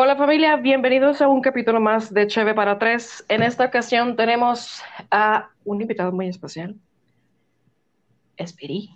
[0.00, 3.24] Hola familia, bienvenidos a un capítulo más de Cheve para Tres.
[3.28, 4.80] En esta ocasión tenemos
[5.10, 6.76] a un invitado muy especial,
[8.36, 8.90] Espiri.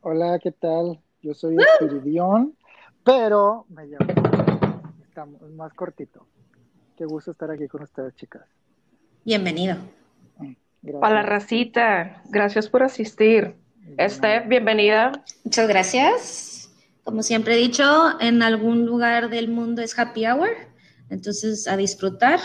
[0.00, 0.98] Hola, ¿qué tal?
[1.22, 2.56] Yo soy Espiridión,
[3.04, 4.12] pero me llamo,
[5.04, 6.26] estamos más cortito.
[6.96, 8.42] Qué gusto estar aquí con ustedes, chicas.
[9.24, 9.76] Bienvenido.
[10.82, 11.00] Gracias.
[11.00, 13.54] Para la racita, gracias por asistir.
[14.00, 15.12] Steph, bienvenida.
[15.44, 16.49] Muchas gracias.
[17.04, 20.50] Como siempre he dicho, en algún lugar del mundo es happy hour.
[21.08, 22.40] Entonces, a disfrutar,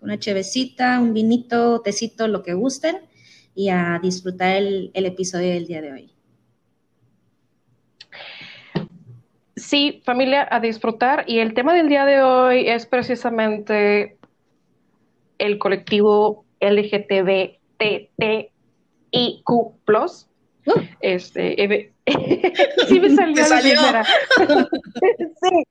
[0.00, 2.98] una chevecita, un vinito, tecito, lo que gusten,
[3.54, 6.12] y a disfrutar el, el episodio del día de hoy.
[9.56, 11.24] Sí, familia, a disfrutar.
[11.26, 14.18] Y el tema del día de hoy es precisamente
[15.38, 17.60] el colectivo LGTBTIQ+.
[20.66, 20.80] Uh.
[21.00, 21.90] Este,
[22.88, 24.04] sí me salió, la primera.
[25.40, 25.64] sí.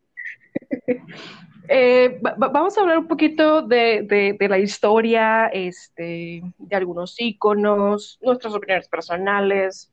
[1.70, 6.76] Eh, va- va- vamos a hablar un poquito de, de- de la historia, este, de
[6.76, 9.92] algunos íconos, nuestras opiniones personales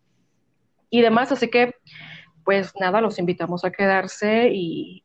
[0.91, 1.33] y demás.
[1.33, 1.74] Así que,
[2.44, 5.05] pues nada, los invitamos a quedarse y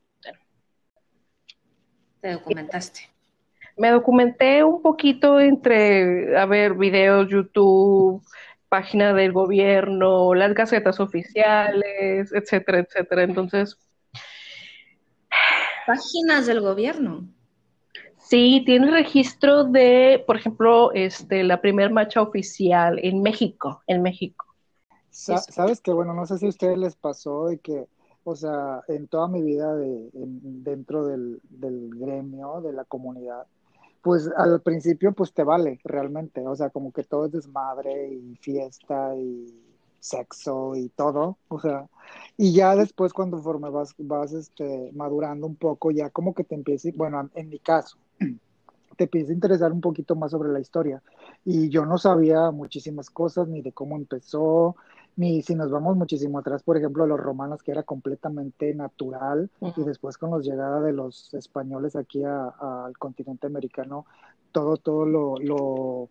[2.22, 3.02] Te documentaste.
[3.78, 8.22] me documenté un poquito entre, a ver, videos, YouTube,
[8.70, 13.23] página del gobierno, las gacetas oficiales, etcétera, etcétera.
[13.23, 13.78] Entonces,
[15.86, 17.28] Páginas del gobierno.
[18.17, 24.45] sí, tiene registro de, por ejemplo, este, la primer marcha oficial en México, en México.
[25.09, 27.88] Sa- Sabes que, bueno, no sé si a ustedes les pasó de que,
[28.23, 33.47] o sea, en toda mi vida de, en- dentro del, del gremio, de la comunidad,
[34.02, 38.36] pues al principio pues te vale realmente, o sea, como que todo es desmadre y
[38.38, 39.45] fiesta y
[40.00, 41.88] sexo y todo, o sea,
[42.38, 46.56] y ya después cuando conforme vas, vas este, madurando un poco, ya como que te
[46.56, 47.97] empieza, bueno, en mi caso,
[48.97, 51.02] te empieza a interesar un poquito más sobre la historia.
[51.45, 54.75] Y yo no sabía muchísimas cosas, ni de cómo empezó,
[55.19, 59.84] ni si nos vamos muchísimo atrás, por ejemplo, los romanos, que era completamente natural, y
[59.84, 64.06] después con la llegada de los españoles aquí al continente americano,
[64.53, 66.08] todo, todo lo, lo,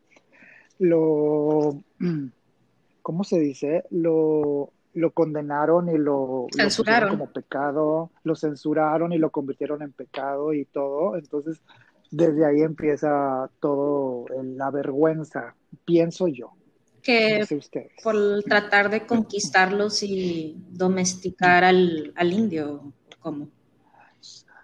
[0.79, 1.83] lo,
[3.03, 3.85] ¿cómo se dice?
[3.91, 7.09] Lo, lo condenaron y lo, Censuraron.
[7.09, 11.17] como pecado, lo censuraron y lo convirtieron en pecado y todo.
[11.17, 11.63] Entonces,
[12.11, 15.55] desde ahí empieza todo el- la vergüenza,
[15.87, 16.58] pienso yo.
[17.09, 17.47] Que
[18.03, 23.49] por tratar de conquistarlos y domesticar al, al indio, ¿cómo?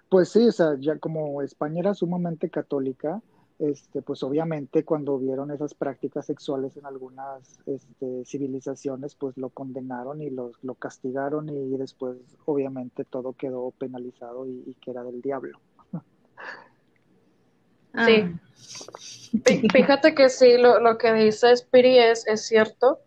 [0.09, 3.19] Pues sí, o sea, ya como España era sumamente católica,
[3.57, 10.21] este, pues obviamente cuando vieron esas prácticas sexuales en algunas este, civilizaciones, pues lo condenaron
[10.21, 15.19] y los, lo castigaron y después obviamente todo quedó penalizado y, y que era del
[15.23, 15.57] diablo.
[17.95, 18.23] Ah, Sí.
[19.43, 22.99] Fí- Fíjate que sí, lo, lo que dice Spiri es, cierto.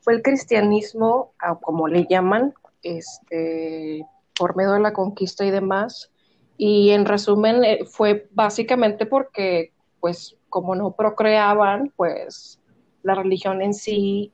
[0.00, 4.04] Fue el cristianismo, como le llaman, este,
[4.36, 6.10] por medio de la conquista y demás.
[6.56, 12.58] Y en resumen, eh, fue básicamente porque, pues, como no procreaban, pues,
[13.04, 14.32] la religión en sí,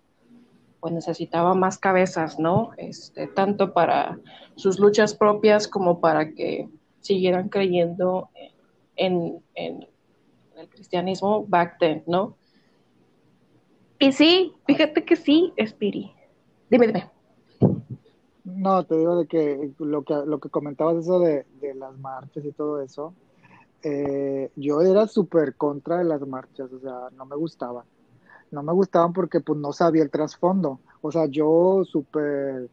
[0.81, 2.71] pues, necesitaba más cabezas, ¿no?
[2.79, 4.19] Este, tanto para
[4.57, 6.69] sus luchas propias como para que
[7.01, 8.53] siguieran creyendo en,
[8.99, 12.37] en el cristianismo back then, ¿no?
[13.99, 16.13] Y sí, fíjate que sí, Spiri.
[16.71, 17.11] Dime, dime.
[18.45, 22.45] No, te digo de que lo que, lo que comentabas eso de, de las marchas
[22.45, 23.15] y todo eso,
[23.83, 27.85] eh, yo era súper contra de las marchas, o sea, no me gustaban.
[28.51, 30.81] No me gustaban porque pues no sabía el trasfondo.
[31.03, 32.71] O sea, yo súper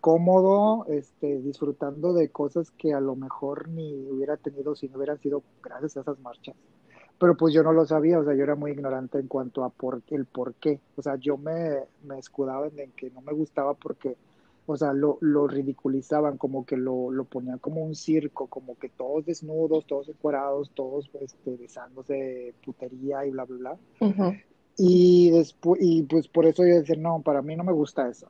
[0.00, 5.20] cómodo, este, disfrutando de cosas que a lo mejor ni hubiera tenido si no hubieran
[5.20, 6.56] sido gracias a esas marchas.
[7.18, 9.70] Pero pues yo no lo sabía, o sea, yo era muy ignorante en cuanto a
[9.70, 10.80] por, el por qué.
[10.96, 14.16] O sea, yo me, me escudaba en que no me gustaba porque
[14.70, 18.90] o sea, lo, lo ridiculizaban, como que lo, lo ponían como un circo, como que
[18.90, 23.78] todos desnudos, todos encuerados, todos este, besándose putería y bla, bla, bla.
[24.06, 24.36] Ujú.
[24.76, 28.28] Y después, y pues por eso yo decía, no, para mí no me gusta eso.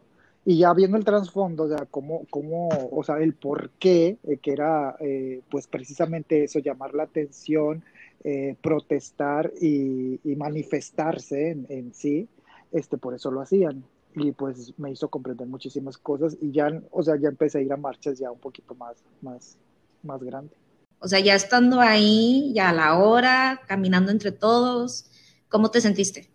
[0.49, 4.39] Y ya viendo el trasfondo, o sea, cómo, cómo, o sea, el por qué, eh,
[4.39, 7.85] que era eh, pues precisamente eso, llamar la atención,
[8.25, 12.29] eh, protestar y, y manifestarse en, en sí,
[12.73, 13.85] este, por eso lo hacían
[14.15, 17.73] y pues me hizo comprender muchísimas cosas y ya, o sea, ya empecé a ir
[17.75, 19.59] a marchas ya un poquito más, más,
[20.03, 20.57] más grande.
[20.99, 25.11] O sea, ya estando ahí, ya a la hora, caminando entre todos,
[25.51, 26.31] ¿cómo te sentiste?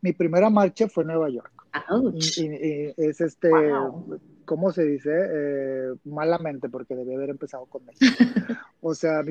[0.00, 1.53] Mi primera marcha fue en Nueva York.
[1.88, 2.38] Ouch.
[2.38, 4.18] Y, y- y es este, Wow.
[4.44, 5.10] ¿cómo se dice?
[5.12, 8.04] Eh, malamente, porque debí haber empezado con México.
[8.80, 9.22] o sea,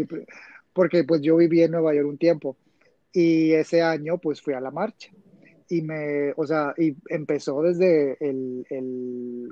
[0.73, 2.57] porque pues yo viví en Nueva York un tiempo
[3.11, 5.11] y ese año pues fui a la marcha
[5.69, 9.49] y me, o sea, y empezó desde el, el,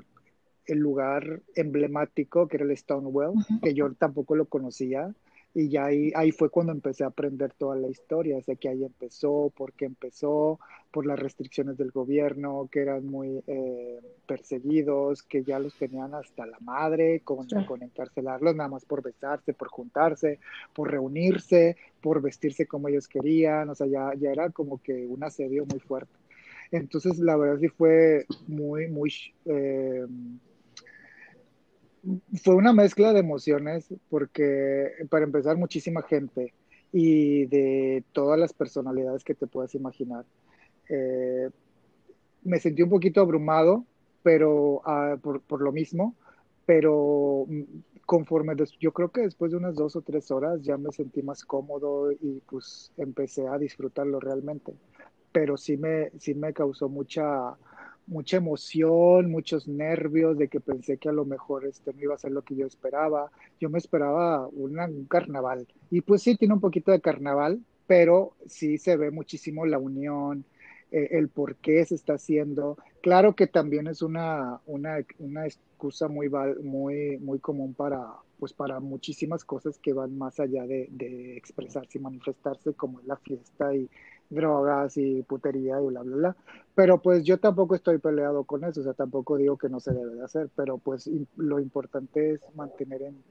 [0.66, 5.14] el lugar emblemático que era el Stonewall, que yo tampoco lo conocía
[5.54, 8.84] y ya ahí, ahí fue cuando empecé a aprender toda la historia, sé que ahí
[8.84, 10.58] empezó, por qué empezó,
[10.90, 16.46] por las restricciones del gobierno, que eran muy eh, perseguidos, que ya los tenían hasta
[16.46, 20.38] la madre, con, con encarcelarlos nada más por besarse, por juntarse,
[20.72, 25.22] por reunirse, por vestirse como ellos querían, o sea, ya, ya era como que un
[25.22, 26.12] asedio muy fuerte.
[26.70, 29.12] Entonces, la verdad sí fue muy, muy...
[29.44, 30.06] Eh,
[32.42, 36.52] fue una mezcla de emociones porque, para empezar, muchísima gente
[36.92, 40.24] y de todas las personalidades que te puedas imaginar.
[40.88, 41.48] Eh,
[42.44, 43.84] me sentí un poquito abrumado,
[44.22, 46.14] pero ah, por, lo mismo,
[46.66, 47.46] pero
[48.04, 51.44] conforme yo creo que después de unas dos o tres horas ya me sentí más
[51.44, 54.74] cómodo y pues empecé a disfrutarlo realmente.
[55.32, 57.56] Pero sí me, sí me causó mucha,
[58.06, 62.18] mucha emoción, muchos nervios de que pensé que a lo mejor este no iba a
[62.18, 63.30] ser lo que yo esperaba.
[63.60, 65.66] Yo me esperaba un carnaval.
[65.90, 70.44] Y pues sí, tiene un poquito de carnaval, pero sí se ve muchísimo la unión,
[70.90, 72.76] eh, el por qué se está haciendo.
[73.00, 76.30] Claro que también es una, una, una excusa muy,
[76.62, 78.06] muy, muy común para,
[78.38, 83.16] pues para muchísimas cosas que van más allá de, de expresarse y manifestarse, como la
[83.16, 83.88] fiesta y
[84.32, 86.36] drogas y putería y bla, bla, bla.
[86.74, 89.92] Pero pues yo tampoco estoy peleado con eso, o sea, tampoco digo que no se
[89.92, 93.22] debe de hacer, pero pues lo importante es mantener en,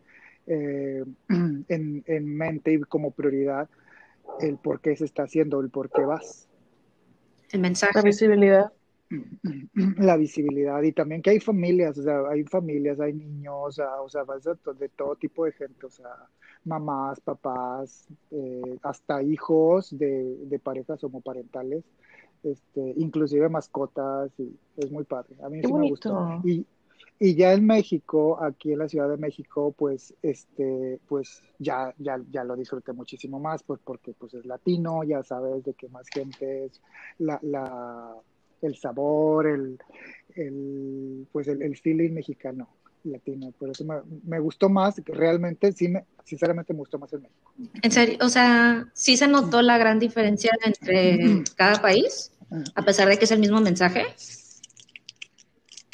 [0.48, 1.04] eh,
[1.68, 3.70] en, en, mente y como prioridad
[4.40, 6.48] el por qué se está haciendo, el por qué vas.
[7.52, 7.94] El mensaje.
[7.96, 8.72] La visibilidad.
[9.98, 14.24] La visibilidad y también que hay familias, o sea, hay familias, hay niños, o sea,
[14.40, 16.10] sea de todo tipo de gente, o sea,
[16.64, 21.84] mamás, papás, eh, hasta hijos de, de, parejas homoparentales,
[22.44, 25.36] este, inclusive mascotas, y es muy padre.
[25.44, 26.42] A mí sí me gustó.
[26.44, 26.66] Y,
[27.20, 32.20] y ya en México, aquí en la Ciudad de México, pues, este, pues ya, ya,
[32.32, 36.08] ya lo disfruté muchísimo más, pues porque pues es latino, ya sabes de que más
[36.10, 36.82] gente es
[37.20, 38.16] la, la
[38.62, 39.80] el sabor, el,
[40.36, 42.70] el pues el, el feeling mexicano
[43.04, 43.52] latino.
[43.52, 43.86] Por eso
[44.24, 47.54] me, gustó más, realmente, sí, me, sinceramente me gustó más el México.
[47.82, 52.32] En serio, o sea, sí se notó la gran diferencia entre cada país,
[52.76, 54.06] a pesar de que es el mismo mensaje.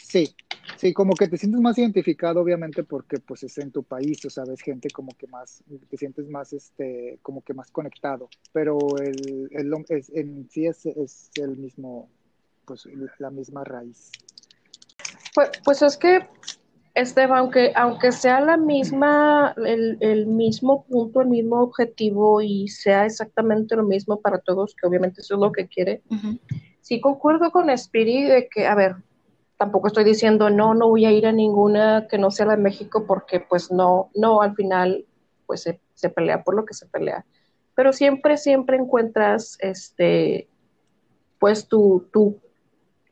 [0.03, 0.33] Sí,
[0.77, 4.29] sí, como que te sientes más identificado, obviamente, porque pues es en tu país, o
[4.29, 9.49] sabes, gente como que más, te sientes más, este, como que más conectado, pero el,
[9.51, 12.09] el es, en sí es, es el mismo,
[12.67, 12.87] pues
[13.17, 14.11] la misma raíz.
[15.33, 16.27] Pues, pues es que
[16.93, 23.75] Esteban, aunque, aunque sea la misma, el, mismo punto, el mismo objetivo y sea exactamente
[23.75, 26.01] lo mismo para todos, que obviamente eso es lo que quiere,
[26.81, 28.95] sí concuerdo con Spirit de que, a ver,
[29.57, 32.61] tampoco estoy diciendo no, no voy a ir a ninguna que no sea la de
[32.61, 35.05] México porque pues no, no, al final
[35.45, 37.25] pues se, se pelea por lo que se pelea.
[37.75, 40.47] Pero siempre, siempre encuentras este,
[41.39, 42.39] pues tu, tu,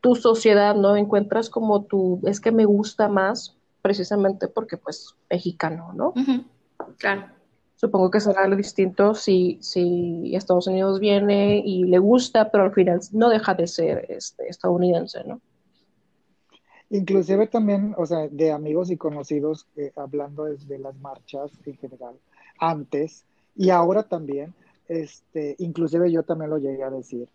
[0.06, 0.96] tu sociedad, ¿no?
[0.96, 6.13] Encuentras como tu, es que me gusta más precisamente porque pues mexicano, ¿no?
[7.00, 7.25] Claro.
[7.76, 12.71] Supongo que será algo distinto si, si Estados Unidos viene y le gusta, pero al
[12.71, 15.42] final no deja de ser este, estadounidense, ¿no?
[16.92, 22.14] Inclusive también, o sea, de amigos y conocidos, eh, hablando de, las marchas en general,
[22.59, 24.54] antes y ahora también,
[24.88, 27.28] este, inclusive yo también lo llegué a decir,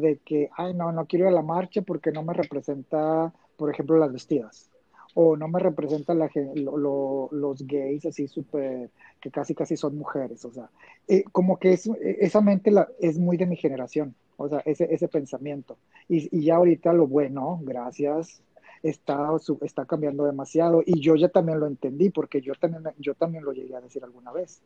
[0.00, 3.70] de que, ay, no, no quiero ir a la marcha porque no me representa, por
[3.70, 4.70] ejemplo, las vestidas
[5.18, 10.52] o no me representa la, los gays así súper, que casi casi son mujeres, o
[10.52, 10.68] sea,
[11.08, 14.92] eh, como que es, esa mente la, es muy de mi generación, o sea, ese,
[14.94, 15.78] ese pensamiento.
[16.06, 18.42] Y, y ya ahorita lo bueno, gracias,
[18.82, 19.30] está,
[19.62, 23.52] está cambiando demasiado y yo ya también lo entendí porque yo también, yo también lo
[23.52, 24.60] llegué a decir alguna vez.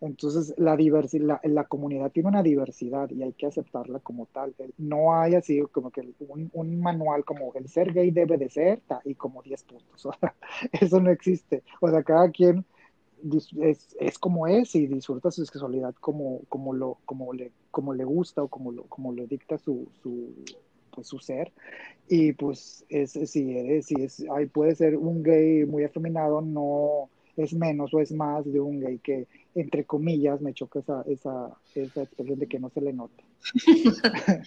[0.00, 4.54] Entonces, la, diversidad, la, comunidad tiene una diversidad y hay que aceptarla como tal.
[4.76, 9.14] No hay así como que un, manual como el ser gay debe de ser y
[9.14, 10.08] como 10 puntos.
[10.72, 11.64] eso no existe.
[11.80, 12.64] O sea, cada quien
[13.60, 18.04] es, es, como es y disfruta su sexualidad como, como, lo, como, le, como le
[18.04, 20.32] gusta o como lo, como le dicta su, su,
[20.92, 21.52] pues, su ser.
[22.08, 27.10] Y pues es, si, eres, si es, ahí puede ser un gay muy afeminado, no
[27.36, 31.56] es menos o es más de un gay que, entre comillas, me choca esa, esa,
[31.74, 33.22] esa expresión de que no se le nota.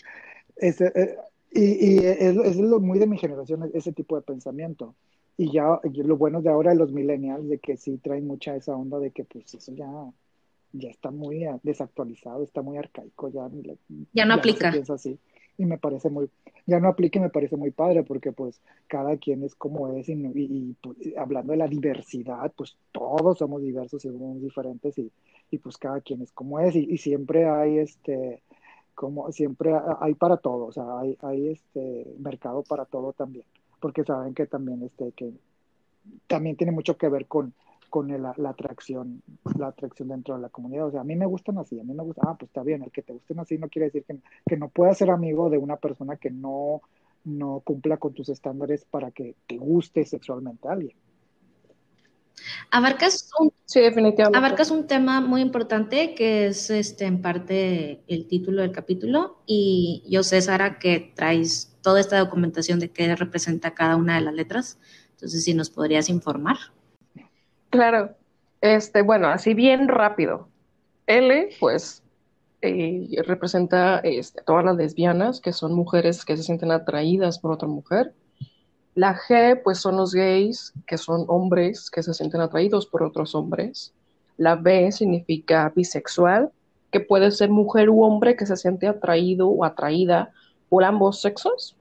[0.63, 1.15] Eh,
[1.53, 4.93] y, y es, es, lo muy de mi generación, ese tipo de pensamiento.
[5.37, 8.75] y ya lo bueno de ahora de los millennials, de que sí traen mucha esa
[8.75, 9.89] onda de que pues eso ya,
[10.73, 13.49] ya está muy desactualizado, está muy arcaico, ya,
[14.13, 14.71] ya no aplica.
[14.71, 15.17] piensa así.
[15.57, 16.29] Y me parece muy,
[16.65, 20.09] ya no aplica y me parece muy padre porque pues cada quien es como es
[20.09, 25.11] y, pues, hablando de la diversidad, pues todos somos diversos y somos diferentes y,
[25.49, 28.41] y pues cada quien es como es y, siempre hay este,
[28.95, 33.45] como siempre hay para todo, o sea, hay, hay este mercado para todo también
[33.79, 35.33] porque saben que también este que
[36.27, 37.53] también tiene mucho que ver con
[37.91, 39.21] con la, atracción
[39.59, 41.93] la atracción dentro de la comunidad o sea a mí me gustan así a mí
[41.93, 44.17] me gusta ah pues está bien el que te gusten así no quiere decir que,
[44.47, 46.81] que no puedas ser amigo de una persona que no
[47.25, 50.95] no cumpla con tus estándares para que te guste sexualmente a alguien
[52.71, 54.37] Abarcas un, sí, definitivamente.
[54.37, 60.03] abarcas un tema muy importante que es este en parte el título del capítulo y
[60.09, 64.33] yo sé, Sara, que traes toda esta documentación de qué representa cada una de las
[64.33, 64.79] letras.
[65.11, 66.57] Entonces, si nos podrías informar.
[67.71, 68.15] Claro.
[68.61, 70.47] Este, bueno, así bien rápido.
[71.07, 72.03] L, pues,
[72.61, 77.67] eh, representa este, todas las lesbianas, que son mujeres que se sienten atraídas por otra
[77.67, 78.13] mujer.
[78.93, 83.33] La G, pues son los gays, que son hombres que se sienten atraídos por otros
[83.33, 83.93] hombres.
[84.37, 86.51] La B significa bisexual,
[86.91, 90.31] que puede ser mujer u hombre que se siente atraído o atraída
[90.69, 91.77] por ambos sexos.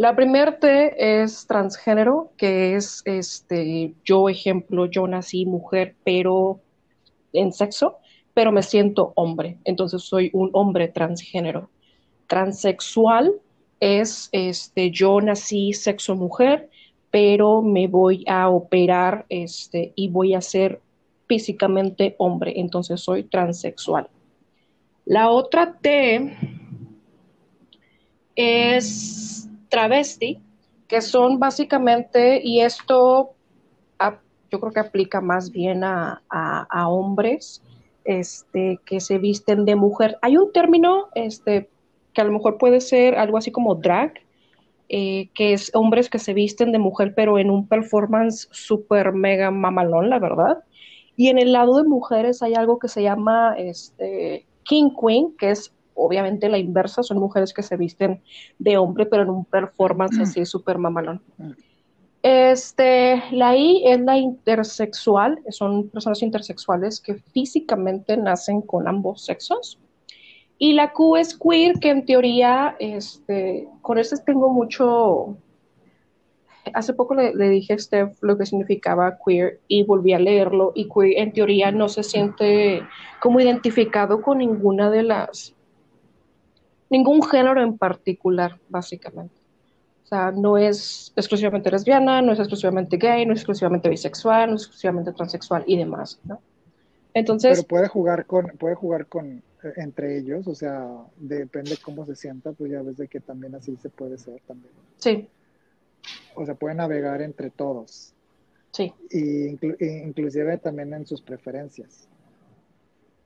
[0.00, 6.62] La primera T es transgénero, que es este, yo ejemplo, yo nací mujer, pero
[7.34, 7.98] en sexo,
[8.32, 11.68] pero me siento hombre, entonces soy un hombre transgénero.
[12.28, 13.34] Transexual
[13.78, 16.70] es, este, yo nací sexo mujer,
[17.10, 20.80] pero me voy a operar este, y voy a ser
[21.26, 24.08] físicamente hombre, entonces soy transexual.
[25.04, 26.38] La otra T
[28.34, 30.42] es travesti,
[30.88, 33.34] que son básicamente, y esto
[34.50, 37.62] yo creo que aplica más bien a, a, hombres
[38.04, 40.18] este, que se visten de mujer.
[40.22, 41.70] Hay un término este,
[42.12, 44.14] que a lo mejor puede ser algo así como drag,
[44.88, 49.50] eh, que es hombres que se visten de mujer, pero en un performance súper mega
[49.50, 50.58] mamalón, la verdad.
[51.16, 55.50] Y en el lado de mujeres hay algo que se llama este, King Queen, que
[55.50, 55.72] es
[56.04, 58.22] obviamente la inversa, son mujeres que se visten
[58.58, 60.22] de hombre, pero en un performance mm.
[60.22, 61.22] así súper mamalón.
[61.38, 61.50] Mm.
[62.22, 69.78] Este, la I es la intersexual, son personas intersexuales que físicamente nacen con ambos sexos.
[70.58, 75.38] Y la Q es queer, que en teoría, este, con eso tengo mucho...
[76.74, 80.90] Hace poco le, dije a Steph lo que significaba queer y volví a leerlo y
[80.90, 82.82] queer en teoría no se siente
[83.22, 85.56] como identificado con ninguna de las,
[86.90, 89.34] ningún género en particular, básicamente.
[90.04, 94.56] O sea, no es exclusivamente lesbiana, no es exclusivamente gay, no es exclusivamente bisexual, no
[94.56, 96.40] es exclusivamente transexual y demás, ¿no?
[97.14, 97.58] Entonces...
[97.58, 99.42] Pero puede jugar con, puede jugar con
[99.76, 103.76] entre ellos, o sea, depende cómo se sienta, pues ya ves de que también así
[103.76, 104.72] se puede ser también.
[104.96, 105.28] Sí.
[106.34, 108.14] O sea, puede navegar entre todos.
[108.72, 108.92] Sí.
[109.10, 112.08] Y inclusive también en sus preferencias.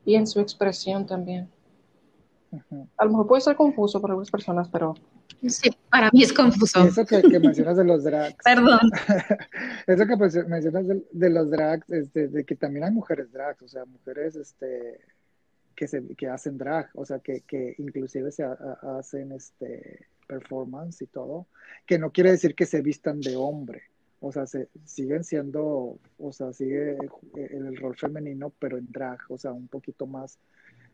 [0.05, 1.49] Y en su expresión también.
[2.97, 4.95] A lo mejor puede ser confuso para algunas personas, pero...
[5.47, 6.83] Sí, para mí es confuso.
[6.85, 8.37] Eso que, mencionas de los drags.
[8.43, 8.81] Perdón.
[9.87, 13.69] eso que pues, mencionas de, los drags, este, de que también hay mujeres drags, o
[13.69, 15.01] sea, mujeres este,
[15.75, 21.07] que, se, que hacen drag, o sea, que, que inclusive se hacen este performance y
[21.07, 21.47] todo,
[21.87, 23.83] que no quiere decir que se vistan de hombre,
[24.21, 26.97] o sea, se, siguen siendo, o sea, sigue
[27.35, 30.39] el, rol femenino, pero en drag, o sea, un poquito más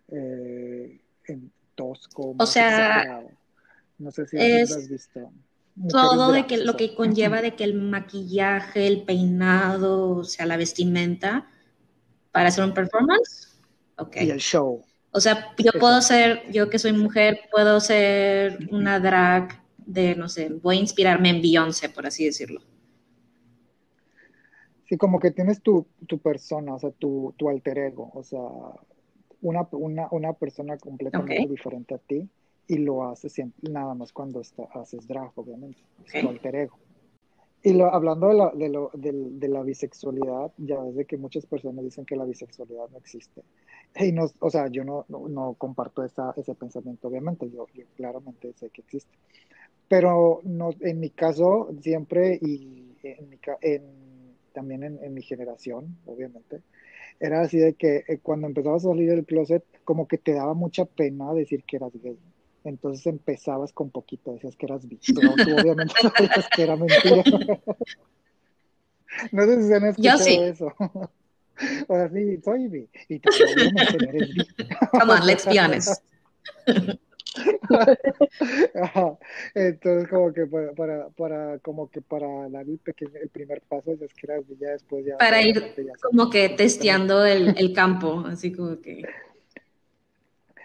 [0.08, 1.00] eh,
[1.30, 2.34] en tosco.
[2.38, 3.22] O sea,
[3.98, 5.30] no sé si has visto.
[5.88, 10.56] todo de que lo que conlleva de que el maquillaje, el peinado, o sea, la
[10.56, 11.48] vestimenta
[12.32, 13.58] para hacer un performance
[14.14, 14.82] y el show.
[15.12, 20.28] O sea, yo puedo ser, yo que soy mujer, puedo ser una drag de, no
[20.28, 22.60] sé, voy a inspirarme en Beyoncé, por así decirlo.
[24.88, 25.86] Sí, como que tienes tu,
[26.22, 28.40] persona, o sea, tu, alter ego, o sea,
[29.42, 29.68] una,
[30.10, 32.28] una, persona completamente diferente a ti
[32.66, 34.42] y lo haces nada más cuando
[34.74, 36.78] haces drag, obviamente, es tu alter ego.
[37.62, 41.84] Y lo, hablando de la, de, lo, de, la bisexualidad, ya ves que muchas personas
[41.84, 43.42] dicen que la bisexualidad no existe.
[43.96, 48.54] Y no, o sea, yo no, no, comparto esa, ese pensamiento, obviamente, yo, yo, claramente
[48.54, 49.12] sé que existe.
[49.88, 53.82] Pero no, en mi caso, siempre, y en mi, en,
[54.52, 56.62] también en, en, mi generación, obviamente,
[57.20, 60.54] era así de que eh, cuando empezaba a salir del closet, como que te daba
[60.54, 62.18] mucha pena decir que eras gay.
[62.64, 67.22] Entonces empezabas con poquito, decías que eras bi, pero tú obviamente sabías que era mentira.
[69.32, 70.34] no sé si se han escuchado Yo sí.
[70.34, 70.72] eso.
[71.88, 72.88] Ahora sí, soy bi.
[73.08, 73.30] Y no
[74.08, 74.46] eres bi.
[74.92, 76.02] Come on, let's be honest.
[78.74, 79.18] Ajá.
[79.54, 83.92] Entonces, como que para, para, para, como que para dar el pequeño, el primer paso,
[83.92, 85.16] es que era bi, ya después ya.
[85.18, 89.04] Para ir ya como que testeando el, el campo, así como que...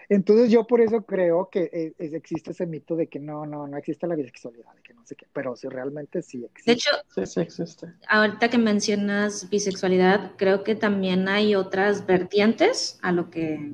[0.08, 3.66] Entonces yo por eso creo que eh, es- existe ese mito de que no, no,
[3.66, 6.70] no existe la bisexualidad, de que no sé qué, pero si realmente sí existe.
[6.70, 7.92] De hecho, Sí, sí existe.
[8.08, 13.72] ahorita que mencionas bisexualidad, creo que también hay otras vertientes a lo que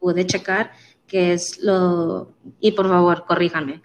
[0.00, 0.72] pude checar,
[1.06, 3.82] que es lo, y por favor, corríjanme,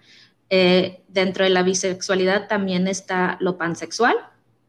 [0.50, 4.16] eh, dentro de la bisexualidad también está lo pansexual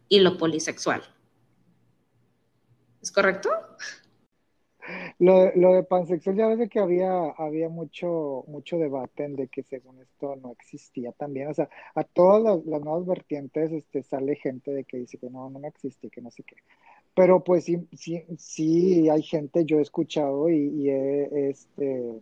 [0.07, 1.01] y lo polisexual.
[3.01, 3.49] ¿Es correcto?
[5.19, 9.63] Lo, lo de pansexual ya ves que había, había mucho, mucho debate en de que
[9.63, 11.49] según esto no existía también.
[11.49, 15.49] O sea, a todas las, nuevas vertientes este, sale gente de que dice que no,
[15.49, 16.55] no, no existe, que no sé qué.
[17.15, 22.19] Pero pues sí, sí, sí hay gente, yo he escuchado y, y he, este,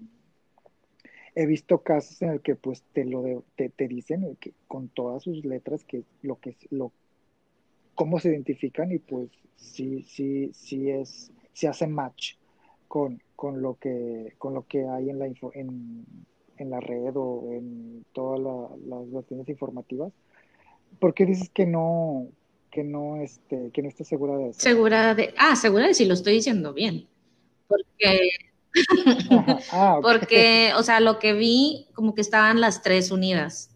[1.36, 4.90] he visto casos en el que pues te lo de- te, te dicen que con
[4.90, 6.92] todas sus letras que lo que lo
[7.96, 12.36] cómo se identifican y pues sí, sí, sí es, se hace match
[12.88, 16.06] con, con lo que, con lo que hay en la info- en,
[16.58, 20.12] en la red o en todas la- las versiones informativas.
[21.00, 22.28] ¿Por qué dices que no,
[22.72, 24.60] que no, este, que no estás segura de eso?
[24.62, 27.08] Segura de, ah, segura de si lo estoy diciendo bien.
[27.68, 28.30] Porque,
[29.72, 33.76] Ah, porque, o sea, lo que vi, como que estaban las tres unidas,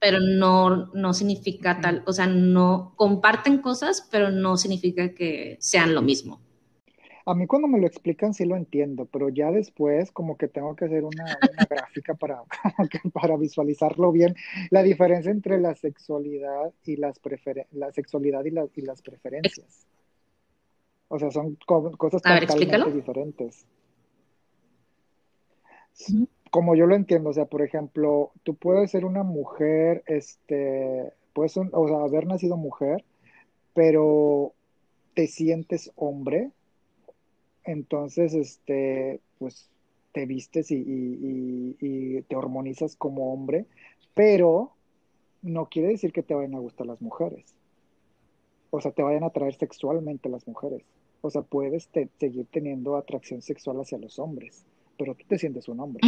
[0.00, 5.94] pero no, no significa tal, o sea, no comparten cosas, pero no significa que sean
[5.94, 6.40] lo mismo.
[7.26, 10.74] A mí cuando me lo explican sí lo entiendo, pero ya después como que tengo
[10.76, 12.42] que hacer una, una gráfica para,
[13.12, 14.34] para visualizarlo bien,
[14.70, 19.86] la diferencia entre la sexualidad y las preferen- la sexualidad y, la- y las preferencias.
[21.08, 22.90] O sea, son co- cosas ver, totalmente explícalo.
[22.90, 23.66] diferentes.
[26.50, 31.56] Como yo lo entiendo, o sea, por ejemplo, tú puedes ser una mujer, este, puedes,
[31.56, 33.04] o sea, haber nacido mujer,
[33.74, 34.54] pero
[35.14, 36.50] te sientes hombre,
[37.64, 39.68] entonces, este, pues
[40.12, 43.66] te vistes y, te hormonizas como hombre,
[44.14, 44.72] pero
[45.42, 47.44] no quiere decir que te vayan a gustar las mujeres.
[48.70, 50.82] O sea, te vayan a atraer sexualmente las mujeres.
[51.20, 54.64] O sea, puedes seguir teniendo atracción sexual hacia los hombres,
[54.98, 56.00] pero tú te sientes un hombre.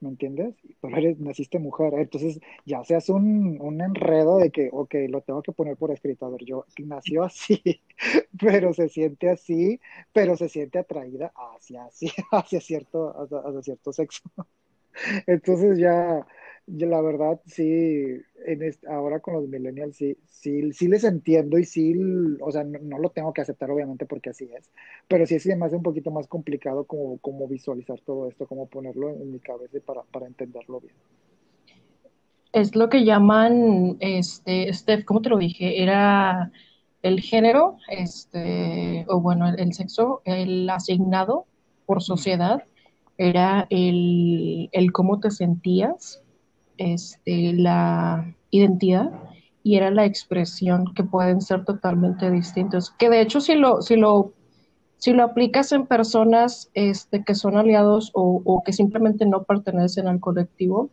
[0.00, 0.54] ¿Me entiendes?
[0.82, 5.22] Pero eres, naciste mujer, entonces ya se hace un, un enredo de que, ok, lo
[5.22, 6.26] tengo que poner por escrito.
[6.26, 7.62] A ver, yo nació así,
[8.38, 9.80] pero se siente así,
[10.12, 14.22] pero se siente atraída hacia, así, hacia, cierto, hacia, hacia cierto sexo.
[15.26, 16.26] Entonces ya,
[16.66, 17.62] ya la verdad, sí,
[18.46, 21.94] en est- ahora con los millennials, sí, sí, sí les entiendo y sí,
[22.40, 24.70] o sea, no, no lo tengo que aceptar obviamente porque así es,
[25.08, 29.10] pero sí me hace un poquito más complicado como, como visualizar todo esto, como ponerlo
[29.10, 30.94] en mi cabeza para, para entenderlo bien.
[32.52, 35.82] Es lo que llaman, este, Steph, ¿cómo te lo dije?
[35.84, 36.52] Era
[37.02, 41.46] el género, este, o bueno, el, el sexo, el asignado
[41.86, 42.64] por sociedad,
[43.18, 46.23] era el, el cómo te sentías,
[46.78, 49.10] este, la identidad,
[49.64, 52.90] y era la expresión, que pueden ser totalmente distintos.
[52.90, 54.34] Que de hecho, si lo, si lo,
[54.98, 60.20] si lo aplicas en personas este, que son aliados o, que simplemente no pertenecen al
[60.20, 60.90] colectivo,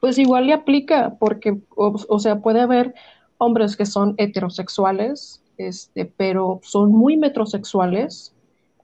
[0.00, 2.94] pues igual le aplica, porque, o, sea, puede haber
[3.38, 8.34] hombres que son heterosexuales, este, pero son muy metrosexuales,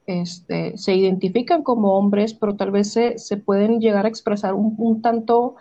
[0.07, 5.01] este, se identifican como hombres, pero tal vez se, se pueden llegar a expresar un
[5.01, 5.55] tanto,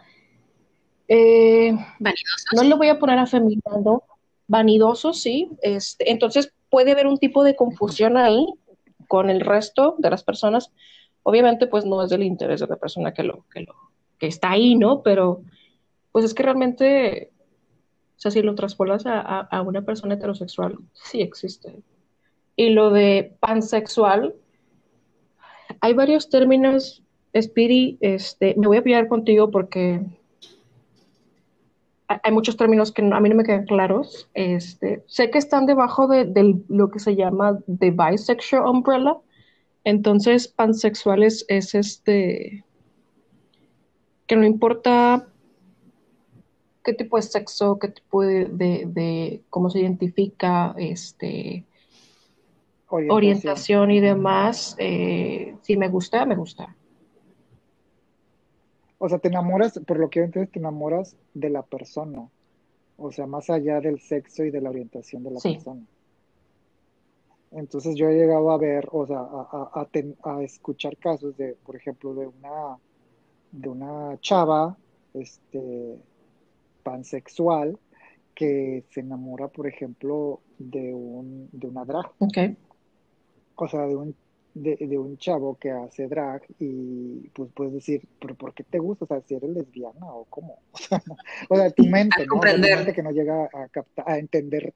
[1.13, 2.53] eh, Vanidosos.
[2.53, 4.03] no le voy a poner afeminado,
[4.47, 8.45] vanidoso, sí, este, entonces puede haber un tipo de confusión ahí
[9.07, 10.71] con el resto de las personas.
[11.21, 13.75] Obviamente, pues no es del interés de la persona que lo, que lo,
[14.17, 15.03] que está ahí, ¿no?
[15.03, 15.43] Pero,
[16.11, 17.31] pues es que realmente,
[18.17, 21.83] o sea, si lo traspolas a, a, a una persona heterosexual, sí existe.
[22.55, 24.33] Y lo de pansexual,
[25.79, 27.03] hay varios términos,
[27.39, 30.01] Speedy, este, me voy a pillar contigo porque
[32.23, 34.29] hay muchos términos que no- a mí no me quedan claros.
[34.33, 39.17] Este, sé que están debajo de, de lo que se llama the bisexual umbrella.
[39.83, 42.63] Entonces, pansexual es, es este,
[44.27, 45.27] que no importa
[46.83, 51.65] qué tipo de sexo, qué tipo de, de- de cómo se identifica, este,
[52.89, 53.17] Orientación.
[53.17, 56.75] orientación y demás, eh, si me gusta, me gusta.
[59.05, 62.25] O sea, te enamoras, por lo que yo entiendo, te enamoras de la persona.
[62.95, 65.81] O sea, más allá del sexo y de la orientación de la persona.
[67.51, 69.89] Entonces yo he llegado a ver, o sea, a,
[70.23, 72.77] a, escuchar casos de, por ejemplo, de una,
[73.51, 74.77] de una chava,
[75.13, 75.97] este,
[76.83, 77.77] pansexual,
[78.33, 82.09] que se enamora, por ejemplo, de un, de una drag.
[82.19, 82.55] Okay.
[83.55, 84.15] O sea, de un,
[84.53, 89.05] de, un chavo que hace drag y pues puedes decir, pero ¿por qué te gusta?
[89.05, 90.59] O sea, si eres lesbiana o cómo.
[91.49, 92.39] O sea, tu mente, ¿no?
[92.39, 94.73] Tu mente que no llega a, captar, a entender,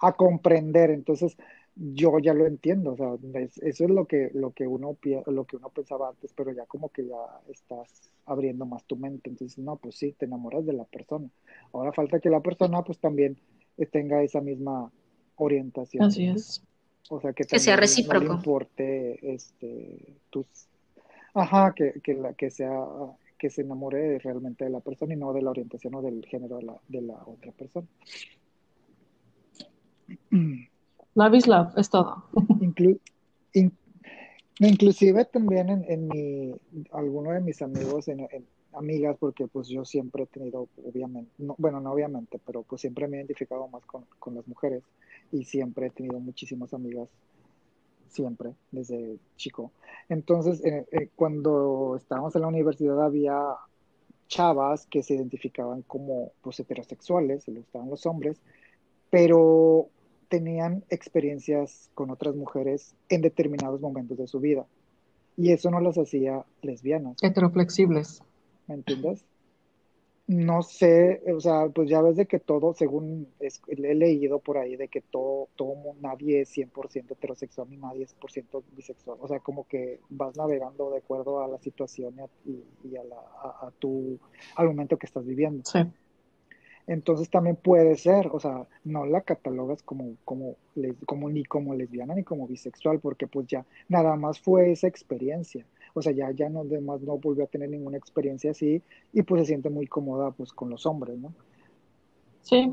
[0.00, 0.90] a comprender.
[0.90, 1.36] Entonces,
[1.74, 3.14] yo ya lo entiendo, o sea,
[3.62, 6.88] eso es lo que, lo que uno lo que uno pensaba antes, pero ya como
[6.88, 10.84] que ya estás abriendo más tu mente, entonces no, pues sí, te enamoras de la
[10.84, 11.28] persona.
[11.72, 13.38] Ahora falta que la persona pues también
[13.92, 14.90] tenga esa misma
[15.36, 16.04] orientación.
[16.04, 16.62] Así es.
[17.10, 18.24] O sea, que, sea recíproco.
[18.24, 20.46] No le importe este tus
[21.34, 22.84] ajá, que, que la que sea
[23.38, 26.56] que se enamore realmente de la persona y no de la orientación o del género
[26.56, 27.86] de la, de la otra persona.
[31.14, 32.24] Love is love, es todo.
[34.60, 36.54] inclusive también en, en mi,
[36.92, 38.28] alguno de mis amigos, en,
[38.72, 43.16] amigas, porque pues yo siempre he tenido, obviamente, bueno, no obviamente, pero pues siempre me
[43.16, 44.82] he identificado más con, con las mujeres
[45.32, 47.08] y siempre he tenido muchísimas amigas,
[48.08, 49.72] siempre, desde chico.
[50.08, 53.36] Entonces, eh, eh, cuando estábamos en la universidad había
[54.28, 58.40] chavas que se identificaban como pues heterosexuales, y les gustaban los hombres,
[59.10, 59.88] pero
[60.28, 64.66] tenían experiencias con otras mujeres en determinados momentos de su vida.
[65.36, 67.16] Y eso no las hacía lesbianas.
[67.22, 68.22] Heteroflexibles.
[68.66, 69.24] ¿Me entiendes?
[70.28, 74.76] No sé, o sea, pues ya ves de que todo, según he leído por ahí,
[74.76, 79.16] de que todo, todo nadie es 100% heterosexual ni nadie es por ciento bisexual.
[79.22, 82.14] O sea, como que vas navegando de acuerdo a la situación
[82.44, 84.18] y, a, la, a, tu,
[84.56, 85.64] al momento que estás viviendo.
[85.64, 85.78] Sí.
[86.86, 90.56] Entonces también puede ser, o sea, no la catalogas como, como,
[91.06, 95.64] como ni como lesbiana ni como bisexual, porque pues ya nada más fue esa experiencia.
[95.98, 98.82] O sea, ya, ya no, además no volvió a tener ninguna experiencia así
[99.12, 101.34] y pues se siente muy cómoda pues con los hombres, ¿no?
[102.42, 102.72] Sí.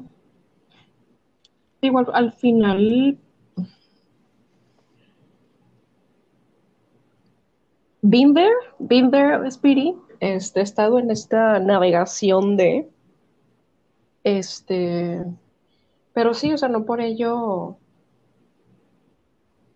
[1.82, 3.18] Igual al final
[8.02, 9.96] been there, Speedy.
[10.20, 12.90] Este, he estado en esta navegación de
[14.24, 15.24] este,
[16.14, 17.78] pero sí, o sea, no por ello.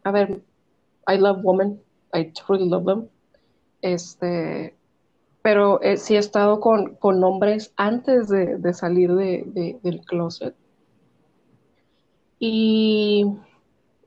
[0.03, 0.41] A ver,
[1.07, 1.79] I love women,
[2.13, 3.09] I truly love them.
[3.81, 4.75] Este,
[5.41, 10.55] pero eh, sí he estado con, con hombres antes de, salir de, del closet.
[12.39, 13.25] Y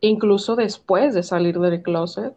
[0.00, 2.35] incluso después de salir del closet.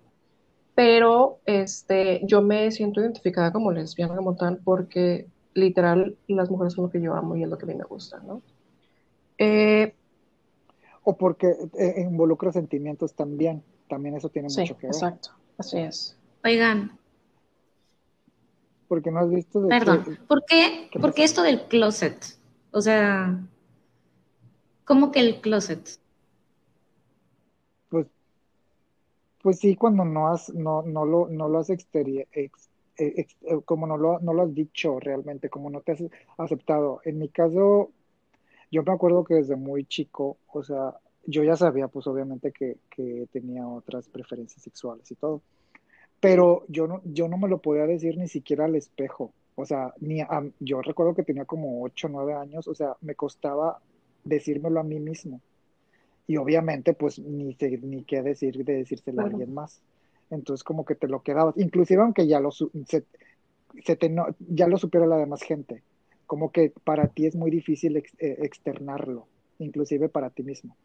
[0.75, 6.85] Pero este, yo me siento identificada como lesbiana como tal porque literal, las mujeres son
[6.85, 8.41] lo que yo amo y es lo que a mí me gusta, ¿no?
[9.37, 9.93] Eh,
[11.03, 14.95] o porque eh, involucra sentimientos también, también eso tiene mucho que ver.
[14.95, 16.17] Exacto, así es.
[16.43, 16.97] Oigan.
[18.87, 19.67] Porque no has visto...
[19.67, 22.37] Perdón, ¿por qué, ¿por qué esto del closet?
[22.71, 23.39] O sea,
[24.83, 25.99] ¿cómo que el closet?
[27.89, 28.07] Pues,
[29.41, 32.49] pues sí, cuando no has, no, no lo, no lo has exterior, eh,
[32.97, 33.27] eh,
[33.65, 36.03] como no lo, no lo has dicho realmente, como no te has
[36.37, 37.01] aceptado.
[37.05, 37.91] En mi caso,
[38.71, 40.95] yo me acuerdo que desde muy chico, o sea,
[41.25, 45.41] yo ya sabía, pues obviamente que, que tenía otras preferencias sexuales y todo,
[46.19, 49.93] pero yo no, yo no me lo podía decir ni siquiera al espejo, o sea,
[49.99, 50.21] ni
[50.59, 53.79] yo recuerdo que tenía como 8 o 9 años, o sea, me costaba
[54.23, 55.39] decírmelo a mí mismo.
[56.27, 59.79] Y obviamente, pues ni, ni qué decir de decírselo a alguien más
[60.29, 62.65] entonces como que te lo quedabas, inclusive aunque ya lo, se,
[63.83, 65.83] te ya lo supiera la demás gente,
[66.25, 69.27] como que para ti es muy difícil eh, externarlo,
[69.59, 70.75] inclusive para ti mismo.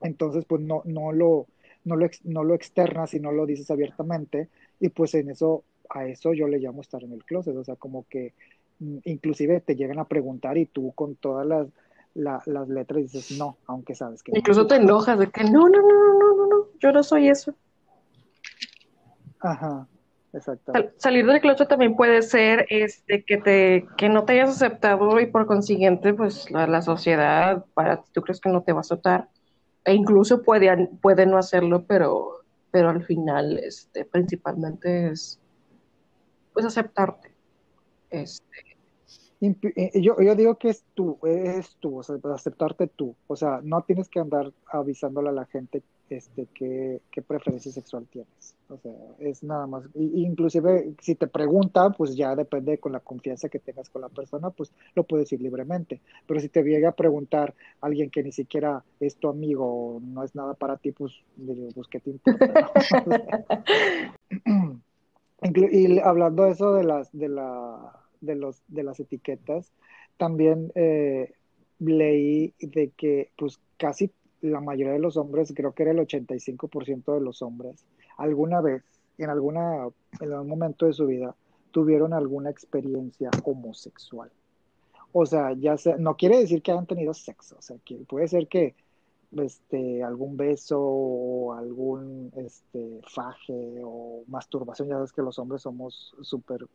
[0.00, 1.46] Entonces pues no, no, lo,
[1.84, 4.48] no, lo, no lo externas y no lo dices abiertamente
[4.80, 7.76] y pues en eso, a eso yo le llamo estar en el closet, o sea,
[7.76, 8.32] como que
[8.78, 11.68] mm, inclusive te llegan a preguntar y tú con todas las,
[12.14, 14.32] las letras dices no, aunque sabes que...
[14.34, 17.54] Incluso te enojas de que no, no, no, no, no, no, yo no soy eso.
[19.40, 19.86] Ajá,
[20.32, 20.72] exacto.
[20.96, 25.26] salir del closet también puede ser este que te que no te hayas aceptado y
[25.26, 29.28] por consiguiente pues la, sociedad para tú crees que no te va a aceptar
[29.84, 32.39] e incluso puede, puede no hacerlo pero
[32.70, 35.38] pero al final este principalmente es
[36.52, 37.32] pues aceptarte
[38.10, 38.70] este
[39.40, 43.16] eh, yo, yo digo que es tú, es tú, o sea, aceptarte tú.
[43.26, 48.06] O sea, no tienes que andar avisándole a la gente este, qué, qué preferencia sexual
[48.10, 48.54] tienes.
[48.68, 53.48] O sea, es nada más, inclusive si te pregunta, pues ya depende con la confianza
[53.48, 56.00] que tengas con la persona, pues lo puedes decir libremente.
[56.26, 60.24] Pero si te llega a preguntar alguien que ni siquiera es tu amigo o no
[60.24, 62.70] es nada para ti, pues digo, pues qué te importa.
[65.42, 69.72] y hablando eso de las, de la, de los, de las etiquetas,
[70.16, 71.32] también eh,
[71.78, 74.10] leí de que pues casi
[74.42, 77.84] la mayoría de los hombres, creo que era el 85% de los hombres,
[78.16, 78.82] alguna vez,
[79.18, 79.88] en, alguna,
[80.20, 81.34] en algún momento de su vida,
[81.70, 84.30] tuvieron alguna experiencia homosexual.
[85.12, 88.28] O sea, ya sea, no quiere decir que hayan tenido sexo, o sea, que puede
[88.28, 88.74] ser que
[89.36, 96.14] este, algún beso o algún este, faje o masturbación, ya sabes que los hombres somos
[96.22, 96.66] súper,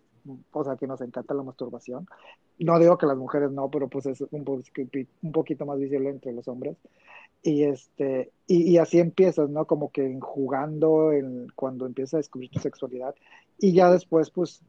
[0.51, 2.08] o sea, que nos encanta la masturbación.
[2.60, 4.63] No digo que las mujeres no, pero pues es un,
[5.21, 6.78] un poquito más visible entre los hombres.
[7.45, 9.65] Y, este, y, así empiezas, ¿no?
[9.65, 13.13] Como que jugando en, cuando empiezas a descubrir tu sexualidad
[13.60, 14.63] y ya después, pues,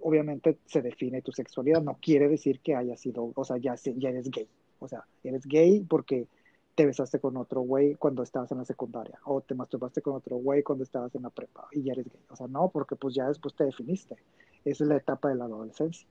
[0.00, 1.82] obviamente se define tu sexualidad.
[1.82, 4.48] No quiere decir que haya sido, o sea, ya, ya eres gay.
[4.78, 6.26] O sea, eres gay porque
[6.74, 10.36] te besaste con otro güey cuando estabas en la secundaria o te masturbaste con otro
[10.36, 12.22] güey cuando estabas en la prepa y ya eres gay.
[12.30, 14.16] O sea, no, porque pues ya después te definiste.
[14.64, 16.08] Esa es la etapa de la adolescencia.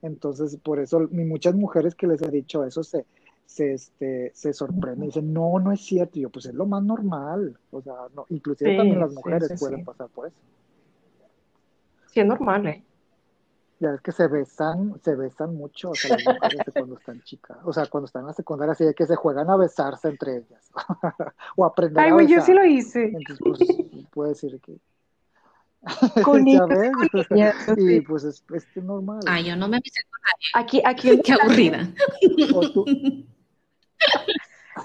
[0.00, 3.04] Entonces, por eso, muchas mujeres que les he dicho eso se
[3.46, 6.18] se, este, se sorprende y dice, no, no es cierto.
[6.18, 7.58] Y yo, pues es lo más normal.
[7.70, 10.36] O sea, no, inclusive también las mujeres pueden pasar por eso.
[12.08, 12.84] Sí, es normal, ¿eh?
[13.78, 17.58] Ya es que se besan, se besan mucho, o sea, las mujeres cuando están chicas,
[17.62, 20.38] o sea, cuando están en la secundaria, así de que se juegan a besarse entre
[20.38, 20.70] ellas,
[21.56, 22.38] o aprender Ay, a besar.
[22.38, 23.04] yo sí lo hice.
[23.04, 23.58] Entonces, pues,
[24.12, 24.78] puede decir que...
[26.22, 26.90] Con ¿Ya ves?
[27.76, 29.20] y pues es, es normal.
[29.26, 30.64] Ay, yo no me besé con nadie.
[30.64, 31.20] Aquí, aquí.
[31.22, 31.88] Qué aburrida.
[32.54, 32.84] O tú,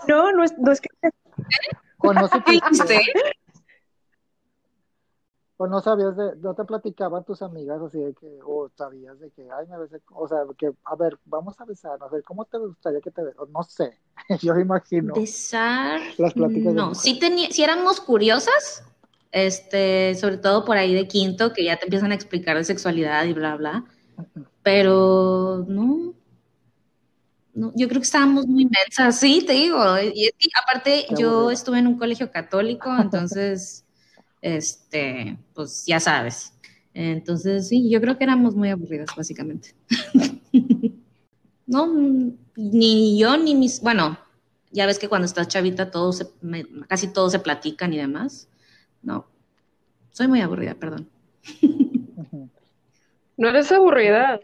[0.08, 0.90] no, no es, no es que.
[1.98, 2.28] O no,
[5.62, 9.30] o no sabías de, no te platicaban tus amigas así de que, o sabías de
[9.30, 12.46] que, ay, me besé, o sea, que, a ver, vamos a besar, a ver, ¿cómo
[12.46, 13.96] te gustaría que te No sé,
[14.42, 15.14] yo imagino.
[15.14, 16.02] Besar.
[16.18, 16.74] Las pláticas.
[16.74, 18.84] No, sí, tenía, sí éramos curiosas,
[19.32, 23.26] este, sobre todo por ahí de quinto, que ya te empiezan a explicar de sexualidad
[23.26, 23.86] y bla, bla.
[24.64, 26.16] Pero no,
[27.54, 29.84] yo creo que estábamos muy inmensas, sí, te digo.
[30.00, 30.30] Y
[30.62, 33.86] aparte, yo estuve en un colegio católico, entonces,
[34.42, 36.54] este, pues ya sabes.
[36.94, 39.76] Entonces, sí, yo creo que éramos muy aburridas, básicamente.
[41.66, 41.88] no,
[42.56, 44.18] ni yo ni mis, bueno,
[44.72, 46.28] ya ves que cuando estás chavita, todo se,
[46.88, 48.50] casi todos se platican y demás.
[49.02, 49.28] No,
[50.12, 51.10] soy muy aburrida, perdón.
[53.38, 54.40] No eres aburrida,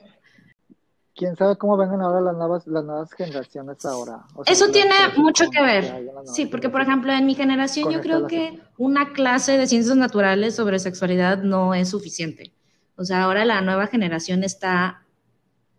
[1.17, 4.23] quién sabe cómo vengan ahora las nuevas, las nuevas generaciones ahora.
[4.45, 6.11] Eso tiene mucho que ver.
[6.25, 10.55] sí, porque por ejemplo en mi generación yo creo que una clase de ciencias naturales
[10.55, 12.53] sobre sexualidad no es suficiente.
[12.95, 15.03] O sea, ahora la nueva generación está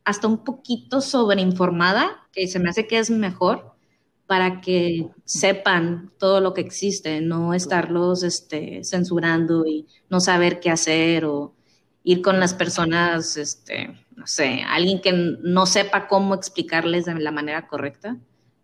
[0.05, 3.75] hasta un poquito sobreinformada, que se me hace que es mejor
[4.27, 10.71] para que sepan todo lo que existe, no estarlos este, censurando y no saber qué
[10.71, 11.55] hacer o
[12.09, 17.31] ir con las personas, este, no sé, alguien que no sepa cómo explicarles de la
[17.31, 18.17] manera correcta.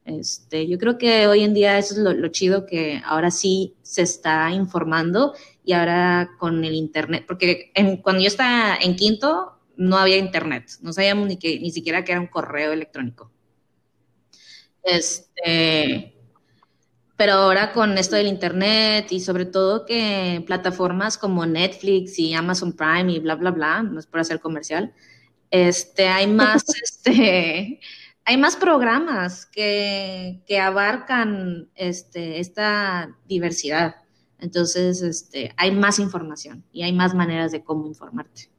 [0.06, 4.00] Este, yo creo que hoy en día eso es lo, chido que ahora sí se
[4.00, 7.70] está informando y ahora con el internet, porque
[8.02, 12.12] cuando yo estaba en quinto no había internet, no sabíamos ni que ni siquiera que
[12.12, 13.30] era un correo electrónico.
[14.82, 16.13] Este,
[17.16, 22.72] pero ahora con esto del Internet y sobre todo que plataformas como Netflix y Amazon
[22.72, 24.92] Prime y bla, bla, bla, no es por hacer comercial,
[25.50, 27.80] este, hay más, este,
[28.24, 33.96] hay más programas que, que abarcan este, esta diversidad.
[34.40, 38.53] Entonces, este, hay más información y hay más maneras de cómo informarte.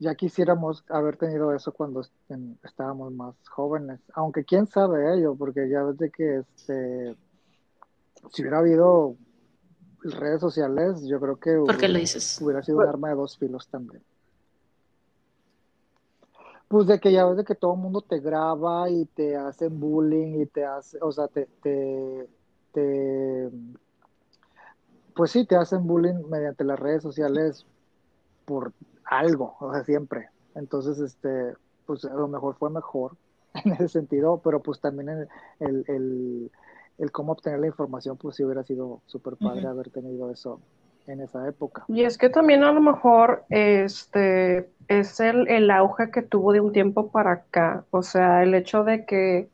[0.00, 2.02] Ya quisiéramos haber tenido eso cuando
[2.64, 7.14] estábamos más jóvenes, aunque quién sabe ello, porque ya ves que este,
[8.32, 9.14] si hubiera habido
[10.02, 14.02] redes sociales, yo creo que hubiera, sido un arma de dos filos también.
[16.66, 19.78] Pues de que ya ves de que todo el mundo te graba y te hacen
[19.78, 22.26] bullying y te hace, o sea, te, te,
[22.72, 23.50] te
[25.14, 27.66] pues sí, te hacen bullying mediante las redes sociales
[28.46, 28.72] por
[29.10, 30.28] algo, o sea, siempre.
[30.54, 33.16] Entonces, este, pues a lo mejor fue mejor
[33.64, 36.50] en ese sentido, pero pues también el, el,
[36.98, 40.60] el, cómo obtener la información, pues sí hubiera sido súper padre haber tenido eso
[41.06, 41.84] en esa época.
[41.88, 46.60] Y es que también a lo mejor este es el, el auge que tuvo de
[46.60, 49.48] un tiempo para acá, o sea, el hecho de que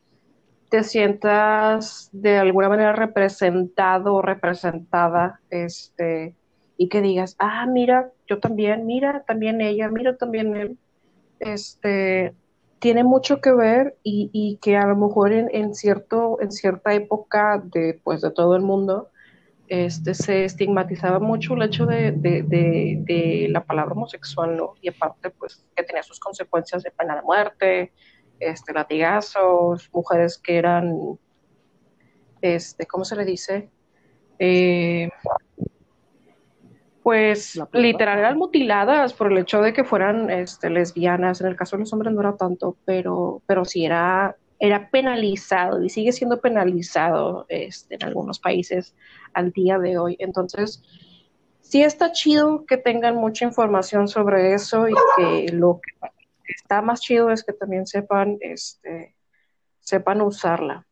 [0.68, 6.34] te sientas de alguna manera representado o representada, este,
[6.76, 10.78] y que digas, ah, mira, yo también, mira, también ella, mira, también él,
[11.40, 12.34] este,
[12.78, 18.00] tiene mucho que ver y, que a lo mejor en, cierto, en cierta época de,
[18.04, 19.10] pues, de todo el mundo,
[19.68, 24.74] este, se estigmatizaba mucho el hecho de, de, la palabra homosexual, ¿no?
[24.80, 27.92] Y aparte, pues, que tenía sus consecuencias de pena de muerte,
[28.38, 31.18] este, latigazos, mujeres que eran,
[32.42, 33.70] este, ¿cómo se le dice?
[34.38, 35.08] Eh,
[37.06, 41.40] pues literal eran mutiladas por el hecho de que fueran este, lesbianas.
[41.40, 45.84] En el caso de los hombres no era tanto, pero, pero sí era, era penalizado
[45.84, 48.96] y sigue siendo penalizado este, en algunos países
[49.34, 50.16] al día de hoy.
[50.18, 50.82] Entonces,
[51.60, 56.08] sí está chido que tengan mucha información sobre eso y que lo que
[56.56, 59.14] está más chido es que también sepan, este,
[59.78, 60.84] sepan usarla.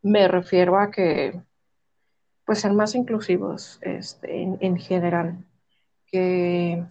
[0.00, 1.38] Me refiero a que
[2.44, 5.44] pues ser más inclusivos este, en, general,
[6.06, 6.84] que,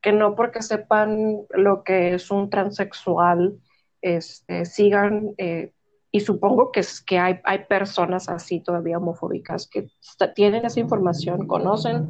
[0.00, 3.60] que no porque sepan lo que es un transexual,
[4.02, 5.72] este, sigan, eh,
[6.10, 9.88] y supongo que, es, que hay, hay personas así todavía homofóbicas que
[10.34, 12.08] tienen esa información, conocen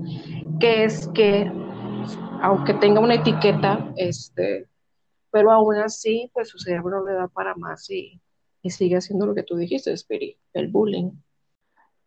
[0.61, 1.51] que es que,
[2.43, 4.69] aunque tenga una etiqueta, este,
[5.31, 8.21] pero aún así, pues su cerebro le da para más y,
[8.63, 11.11] y sigue haciendo lo que tú dijiste, Spiri, el bullying.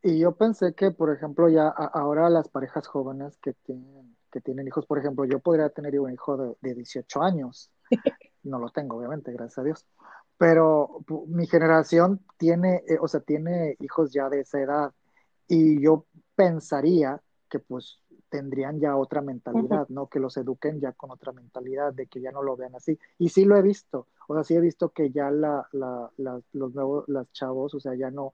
[0.07, 4.65] Y yo pensé que, por ejemplo, ya ahora las parejas jóvenes que tienen, que tienen
[4.65, 7.69] hijos, por ejemplo, yo podría tener un hijo de, de 18 años.
[8.43, 9.85] No lo tengo, obviamente, gracias a Dios.
[10.37, 14.93] Pero mi generación tiene, eh, o sea, tiene hijos ya de esa edad.
[15.49, 20.07] Y yo pensaría que pues tendrían ya otra mentalidad, ¿no?
[20.07, 22.97] Que los eduquen ya con otra mentalidad, de que ya no lo vean así.
[23.17, 26.09] Y sí lo he visto, o sea, sí he visto que ya la, la,
[26.53, 28.31] los nuevos, las chavos, o sea, ya no,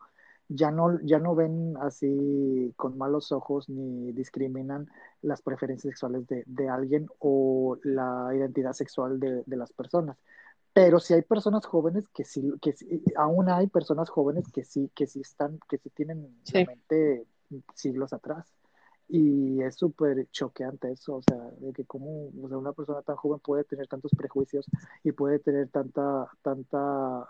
[0.49, 4.89] ya no, ya no ven así con malos ojos ni discriminan
[5.21, 10.17] las preferencias sexuales de, de alguien o la identidad sexual de, de, las personas.
[10.73, 12.73] Pero si hay personas jóvenes que sí, que
[13.15, 17.25] aún hay personas jóvenes que sí, que sí están, que sí tienen mente
[17.75, 18.45] siglos atrás.
[19.15, 23.15] Y es súper choqueante eso, o sea, de que como o sea, una persona tan
[23.15, 24.65] joven puede tener tantos prejuicios
[25.03, 27.29] y puede tener tanta, tanta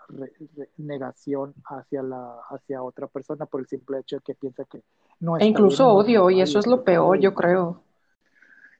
[0.78, 4.80] negación hacia, la, hacia otra persona por el simple hecho de que piensa que
[5.20, 5.42] no es.
[5.42, 7.82] E incluso odio, y eso es lo peor, yo creo.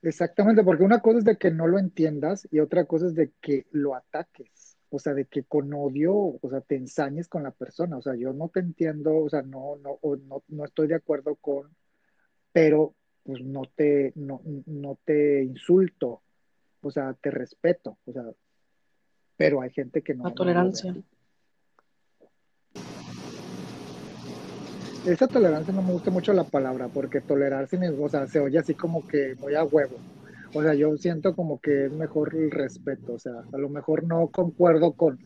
[0.00, 3.32] Exactamente, porque una cosa es de que no lo entiendas y otra cosa es de
[3.42, 4.78] que lo ataques.
[4.88, 7.98] O sea, de que con odio, o sea, te ensañes con la persona.
[7.98, 11.34] O sea, yo no te entiendo, o sea, no, no, no, no estoy de acuerdo
[11.34, 11.68] con
[12.54, 16.22] pero pues no te, no, no te insulto,
[16.82, 18.22] o sea, te respeto, o sea,
[19.36, 20.24] pero hay gente que no.
[20.24, 20.94] La tolerancia.
[25.04, 28.74] Esa tolerancia no me gusta mucho la palabra, porque tolerar o sea, se oye así
[28.74, 29.96] como que muy a huevo.
[30.54, 34.04] O sea, yo siento como que es mejor el respeto, o sea, a lo mejor
[34.04, 35.18] no concuerdo con,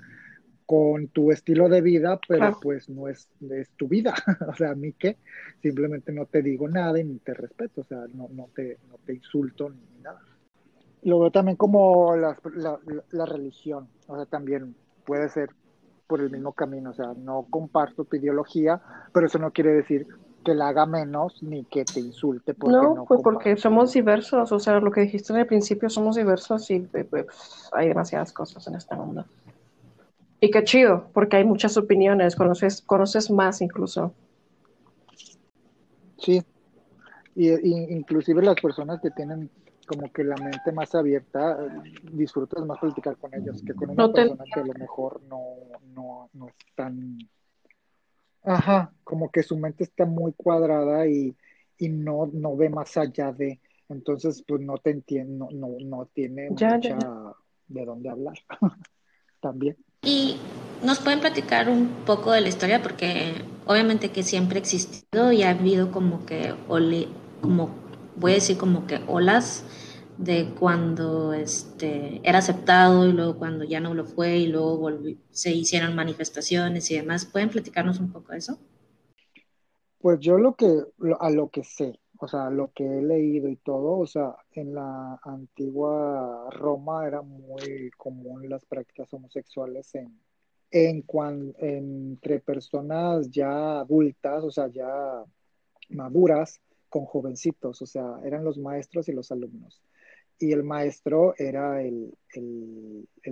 [0.68, 4.12] con tu estilo de vida, pero pues no es, es tu vida.
[4.48, 5.16] o sea, a mí que
[5.62, 8.98] simplemente no te digo nada y ni te respeto, o sea, no, no, te, no
[9.06, 10.20] te insulto ni, nada.
[11.04, 12.36] Lo veo también como la,
[13.12, 14.74] la, religión, o sea, también
[15.06, 15.48] puede ser
[16.06, 18.78] por el mismo camino, o sea, no comparto tu ideología,
[19.14, 20.06] pero eso no quiere decir
[20.44, 22.52] que la haga menos ni que te insulte.
[22.52, 25.88] Porque no, no pues porque somos diversos, o sea, lo que dijiste en el principio,
[25.88, 27.26] somos diversos y pues,
[27.72, 29.24] hay demasiadas cosas en este mundo.
[30.40, 34.14] Y qué chido, porque hay muchas opiniones, conoces, conoces más incluso.
[36.18, 36.42] Sí,
[37.34, 37.50] y,
[37.94, 39.50] inclusive las personas que tienen
[39.86, 41.56] como que la mente más abierta,
[42.12, 45.40] disfrutas más platicar con ellos que con una persona que a lo mejor no,
[45.94, 47.16] no, no es tan...
[48.42, 51.34] Ajá, como que su mente está muy cuadrada y,
[51.78, 53.60] y no, no ve más allá de...
[53.88, 56.78] Entonces, pues no te entiende, no, no, no tiene mucha
[57.68, 58.36] de dónde hablar
[59.40, 59.76] también.
[60.02, 60.36] Y
[60.82, 63.34] nos pueden platicar un poco de la historia porque
[63.66, 66.54] obviamente que siempre ha existido y ha habido como que,
[67.40, 67.74] como
[68.16, 69.64] voy a decir como que olas
[70.16, 74.90] de cuando este, era aceptado y luego cuando ya no lo fue y luego
[75.30, 77.24] se hicieron manifestaciones y demás.
[77.24, 78.58] ¿Pueden platicarnos un poco de eso?
[80.00, 80.84] Pues yo lo que,
[81.20, 84.74] a lo que sé, o sea, lo que he leído y todo, o sea, en
[84.74, 90.20] la antigua Roma era muy común las prácticas homosexuales en,
[90.70, 91.04] en
[91.58, 95.24] entre personas ya adultas, o sea, ya
[95.90, 99.82] maduras, con jovencitos, o sea, eran los maestros y los alumnos.
[100.40, 102.16] y el maestro era el,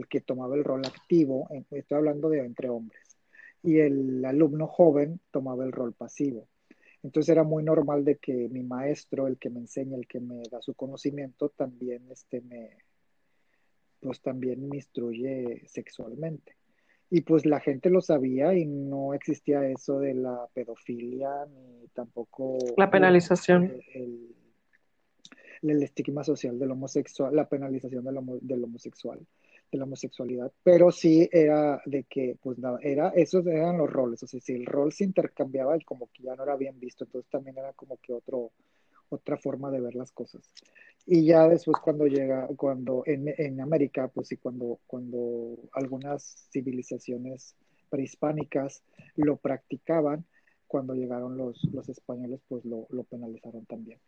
[0.08, 3.16] que tomaba el rol activo, estoy hablando de entre hombres,
[3.62, 6.48] y el alumno joven tomaba el rol pasivo.
[7.02, 10.42] Entonces era muy normal de que mi maestro, el que me enseña, el que me
[10.50, 12.70] da su conocimiento, también este me,
[14.00, 16.56] pues también me instruye sexualmente.
[17.08, 22.58] Y pues la gente lo sabía y no existía eso de la pedofilia ni tampoco
[22.76, 23.80] la penalización.
[23.94, 24.34] El,
[25.62, 29.20] el, estigma social del homosexual, la penalización del, del homosexual,
[29.70, 34.22] de la homosexualidad, pero sí era de que, pues nada, era, esos eran los roles,
[34.22, 37.30] o sea, si el rol se intercambiaba, como que ya no era bien visto, entonces
[37.30, 38.52] también era como que otro,
[39.08, 40.50] otra forma de ver las cosas.
[41.04, 47.54] Y ya después cuando llega, cuando en, en América, pues sí, cuando, cuando algunas civilizaciones
[47.88, 48.82] prehispánicas
[49.14, 50.24] lo practicaban,
[50.66, 54.00] cuando llegaron los, los españoles, pues lo, lo penalizaron también.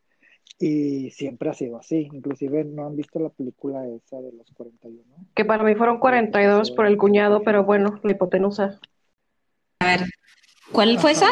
[0.58, 2.08] Y siempre ha sido así.
[2.12, 5.02] Inclusive no han visto la película esa de los 41.
[5.34, 8.80] Que para mí fueron 42 por el cuñado, pero bueno, la hipotenusa.
[9.80, 10.00] A ver,
[10.72, 11.28] ¿cuál fue esa?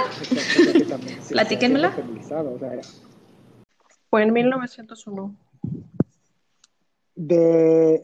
[1.29, 1.93] Platíquenmela.
[4.11, 5.37] Fue en 1901.
[7.17, 8.01] De.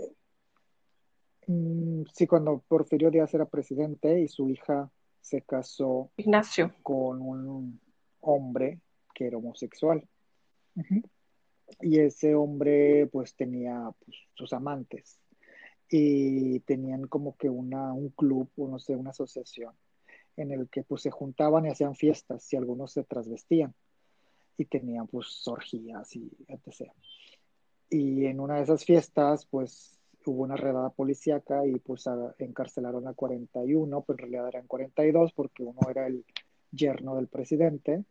[1.46, 4.90] Mm, sí, cuando Porfirio Díaz era presidente y su hija
[5.20, 6.74] se casó Ignacio.
[6.82, 7.80] con un
[8.20, 8.80] hombre
[9.14, 10.06] que era homosexual.
[11.80, 15.18] Y ese hombre pues tenía pues, sus amantes.
[15.88, 19.74] Y tenían como que una, un club o no sé, una asociación
[20.36, 23.74] en el que pues se juntaban y hacían fiestas y algunos se trasvestían.
[24.56, 26.92] Y tenían pues orgías y etc.
[27.90, 32.04] Y en una de esas fiestas pues hubo una redada policíaca y pues
[32.38, 36.24] encarcelaron a 41, pero en realidad eran 42 porque uno era el
[36.70, 38.04] yerno del presidente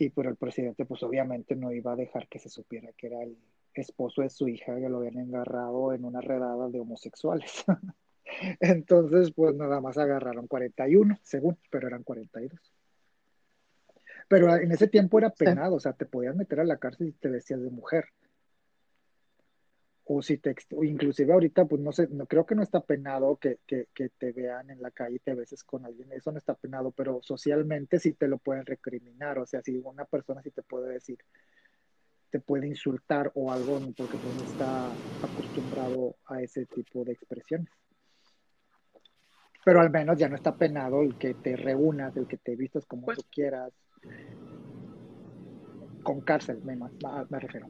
[0.00, 3.22] y pero el presidente pues obviamente no iba a dejar que se supiera que era
[3.22, 3.36] el
[3.74, 7.64] esposo de su hija que lo habían engarrado en una redada de homosexuales.
[8.60, 12.58] Entonces pues nada más agarraron 41, según, pero eran 42.
[14.28, 17.12] Pero en ese tiempo era penado, o sea, te podías meter a la cárcel si
[17.18, 18.06] te decías de mujer.
[20.12, 23.60] O si te, inclusive ahorita, pues no sé, no creo que no está penado que,
[23.64, 26.90] que, te vean en la calle y te beses con alguien, eso no está penado,
[26.90, 30.94] pero socialmente sí te lo pueden recriminar, o sea, si una persona sí te puede
[30.94, 31.18] decir,
[32.28, 34.90] te puede insultar o algo, porque pues no está
[35.22, 37.70] acostumbrado a ese tipo de expresiones.
[39.64, 42.84] Pero al menos ya no está penado el que te reúnas, el que te vistas
[42.84, 43.72] como pues tú quieras,
[46.02, 47.68] con cárcel, me, me, refiero.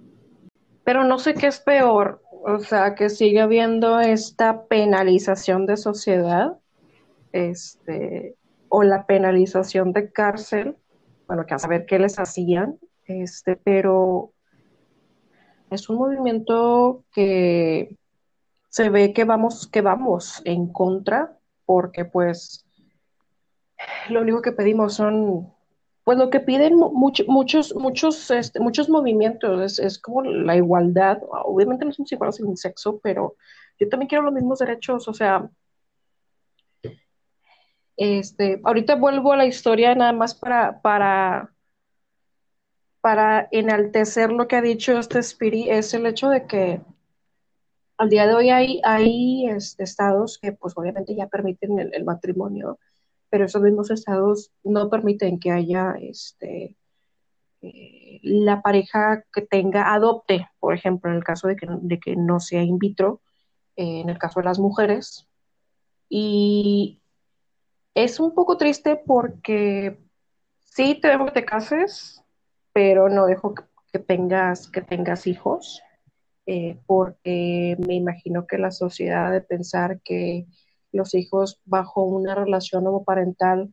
[0.84, 6.58] Pero no sé qué es peor, o sea, que sigue habiendo esta penalización de sociedad,
[7.32, 8.36] este,
[8.68, 10.76] o la penalización de cárcel,
[11.26, 14.32] bueno, que a saber qué les hacían, este, pero
[15.70, 17.96] es un movimiento que
[18.68, 22.64] se ve que vamos, que vamos en contra, porque pues
[24.08, 25.52] lo único que pedimos son
[26.10, 31.22] pues lo que piden muchos, muchos, este, muchos movimientos es, como la igualdad.
[31.44, 33.36] Obviamente no somos iguales en sexo, pero
[33.78, 35.06] yo también quiero los mismos derechos.
[35.06, 35.48] O sea,
[37.96, 41.54] este, ahorita vuelvo a la historia nada más para, para,
[43.00, 46.80] para enaltecer lo que ha dicho este Spiri, es el hecho de que
[47.98, 52.80] al día de hoy hay, hay este, estados que pues obviamente ya permiten el matrimonio
[53.30, 56.76] pero esos mismos estados no permiten que haya este,
[57.62, 62.16] eh, la pareja que tenga, adopte, por ejemplo, en el caso de que, de que
[62.16, 63.22] no sea in vitro,
[63.76, 65.28] eh, en el caso de las mujeres.
[66.08, 67.00] Y
[67.94, 69.98] es un poco triste porque
[70.58, 72.22] sí te dejo que te cases,
[72.72, 73.54] pero no dejo
[73.92, 75.82] que, tengas, que tengas hijos,
[76.46, 80.46] eh, porque me imagino que la sociedad de pensar que
[80.92, 83.72] los hijos bajo una relación homoparental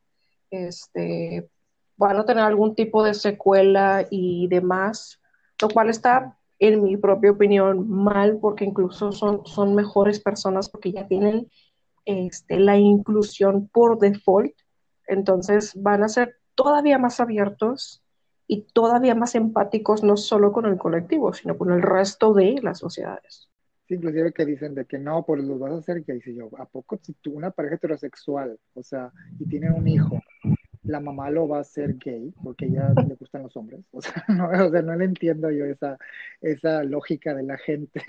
[0.52, 1.50] este,
[1.98, 5.20] van a tener algún tipo de secuela y demás,
[5.62, 10.92] lo cual está, en mi propia opinión, mal porque incluso son, son mejores personas porque
[10.92, 11.52] ya tienen
[12.06, 14.54] este, la inclusión por default,
[15.08, 18.02] entonces van a ser todavía más abiertos
[18.48, 22.80] y todavía más empáticos, no solo con el colectivo, sino con el resto de las
[22.80, 23.50] sociedades
[23.96, 26.22] inclusive que dicen de que no, pues los vas a hacer gay.
[26.26, 30.22] Y yo, ¿a poco si tú, una pareja heterosexual, o sea, y tienen un hijo,
[30.84, 33.82] la mamá lo va a hacer gay porque ella le gustan los hombres?
[33.92, 35.98] O sea, no, o sea, no le entiendo yo esa,
[36.42, 38.02] esa lógica de la gente.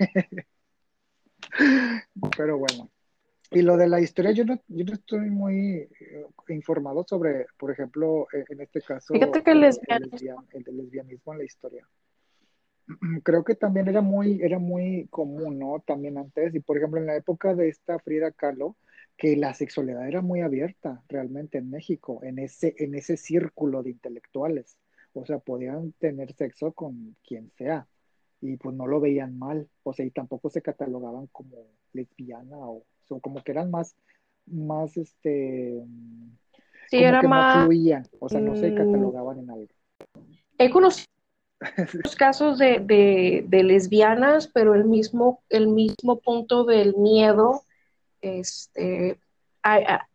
[2.37, 2.89] Pero bueno.
[3.51, 7.71] Y lo de la historia, yo no, yo no estoy muy eh, informado sobre, por
[7.71, 9.73] ejemplo, eh, en este caso, Fíjate que el, el,
[10.67, 11.87] el, lesbianismo en la historia.
[13.23, 15.81] creo que también era muy, era muy común, ¿no?
[15.85, 18.75] También antes, y por ejemplo en la época de esta Frida Kahlo,
[19.17, 23.91] que la sexualidad era muy abierta realmente en México, en ese, en ese círculo de
[23.91, 24.77] intelectuales.
[25.13, 27.87] O sea, podían tener sexo con quien sea
[28.41, 31.57] y pues no lo veían mal, o sea, y tampoco se catalogaban como
[31.91, 33.95] lesbiana o, o como que eran más,
[34.45, 35.83] más, este,
[36.89, 37.57] Sí, como era que más...
[37.57, 39.67] no fluían, o sea, no se mm, catalogaban en algo.
[40.57, 41.18] He conocido
[42.15, 47.63] casos de, de- lesbianas, pero el mismo, el mismo punto del miedo,
[48.21, 49.19] este,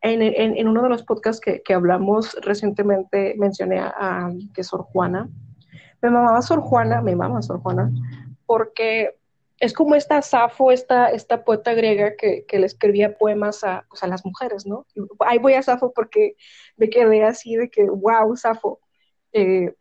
[0.01, 4.83] en, en- en uno de los podcasts que, que hablamos recientemente mencioné a, que Sor
[4.83, 5.29] Juana.
[6.01, 7.91] Me mamaba Sor Juana, me mama Sor Juana,
[8.47, 9.17] porque
[9.61, 14.03] es como esta Safo, esta, esta poeta griega que, que le escribía poemas a, pues,
[14.03, 14.87] a las mujeres, ¿no?
[15.21, 16.37] Ahí voy a Safo porque
[16.77, 18.81] me quedé así de que, wow, Safo.
[19.33, 19.75] Eh,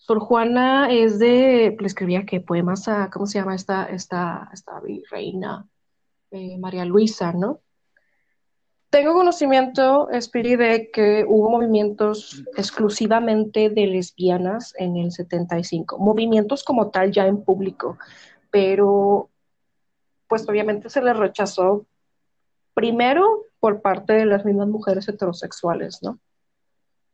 [0.00, 4.80] Sor Juana es de, le escribía que poemas a, ¿cómo se llama esta, esta, esta
[4.80, 5.68] virreina?
[6.30, 7.60] Eh, María Luisa, ¿no?
[8.88, 16.90] Tengo conocimiento, Spiri, de que hubo movimientos exclusivamente de lesbianas en el 75, movimientos como
[16.90, 17.98] tal ya en público,
[18.50, 19.28] pero
[20.28, 21.86] pues obviamente se les rechazó
[22.72, 26.18] primero por parte de las mismas mujeres heterosexuales, ¿no?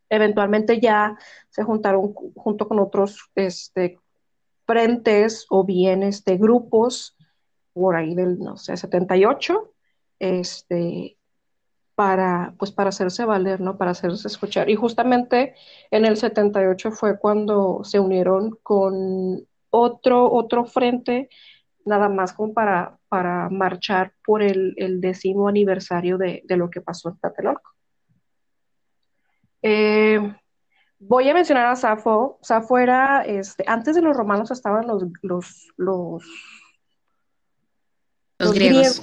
[0.08, 1.16] Eventualmente ya
[1.48, 3.98] se juntaron junto con otros este,
[4.66, 7.16] frentes o bien este, grupos
[7.72, 9.72] por ahí del, no sé, 78,
[10.18, 11.18] este,
[11.94, 13.76] para, pues para hacerse valer, ¿no?
[13.78, 14.70] Para hacerse escuchar.
[14.70, 15.54] Y justamente
[15.90, 21.28] en el 78 fue cuando se unieron con otro, otro frente,
[21.84, 26.80] nada más como para, para marchar por el, el décimo aniversario de, de lo que
[26.80, 27.75] pasó en Tlatelolco.
[29.68, 30.20] Eh,
[31.00, 32.38] voy a mencionar a Safo.
[32.40, 36.22] Safo era, este, antes de los romanos estaban los, los,
[38.38, 39.02] los, griegos.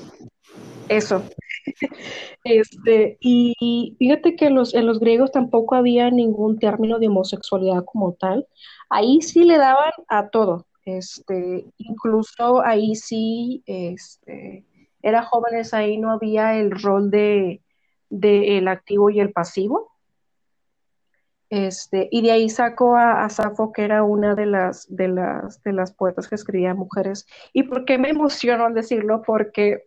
[0.88, 1.24] Eso.
[2.46, 8.14] Este, y fíjate que los, en los griegos tampoco había ningún término de homosexualidad como
[8.14, 8.48] tal.
[8.90, 10.68] Ahí sí le daban a todo.
[10.84, 14.66] Este, incluso ahí sí, este,
[15.02, 17.62] era jóvenes, ahí no había el rol de,
[18.10, 19.93] de el activo y el pasivo.
[21.54, 25.62] Este, y de ahí sacó a, a Safo, que era una de las, de las,
[25.62, 27.28] de las poetas que escribía mujeres.
[27.54, 29.22] ¿Y por qué me emocionó al decirlo?
[29.22, 29.84] Porque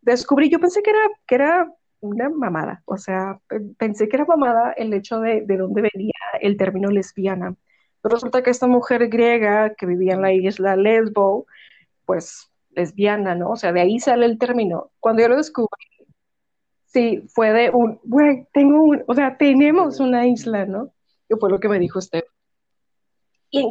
[0.00, 4.24] descubrí, yo pensé que era, que era una mamada, o sea, pe- pensé que era
[4.24, 7.54] mamada el hecho de, de dónde venía el término lesbiana.
[8.00, 11.46] Pero resulta que esta mujer griega que vivía en la isla Lesbo,
[12.06, 13.50] pues lesbiana, ¿no?
[13.50, 14.90] O sea, de ahí sale el término.
[15.00, 15.68] Cuando yo lo descubrí,
[16.86, 20.92] sí, fue de un, güey, tengo un, o sea, tenemos una isla, ¿no?
[21.30, 22.24] Que fue lo que me dijo usted.
[23.52, 23.70] Y.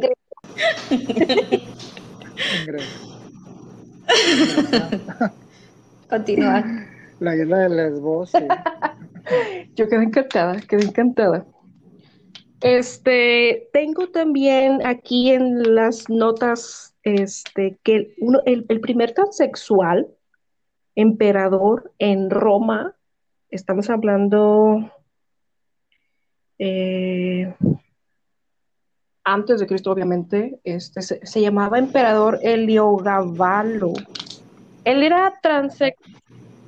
[6.08, 6.64] Continúa.
[7.18, 8.38] La isla de Lesbos, sí.
[9.76, 11.44] Yo quedé encantada, quedé encantada.
[12.62, 20.08] Este, tengo también aquí en las notas, este, que uno, el, el primer transexual
[20.94, 22.96] emperador en Roma,
[23.50, 24.90] estamos hablando
[26.60, 27.54] eh,
[29.24, 33.92] antes de Cristo, obviamente, este, se, se llamaba emperador Heliogabalo.
[34.84, 35.96] Él era transex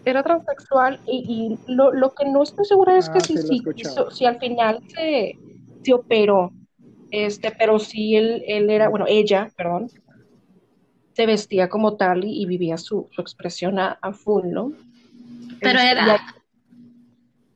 [0.05, 3.57] era transexual y, y lo, lo que no estoy segura es que Ah, si, si,
[3.59, 4.11] escuchado.
[4.11, 5.39] si al final se,
[5.85, 6.51] se operó,
[7.13, 9.89] este, pero sí él, él era, bueno, ella, perdón,
[11.13, 14.73] se vestía como tal y, y vivía su, su expresión a, a full, ¿no?
[15.61, 16.21] Pero Este, era,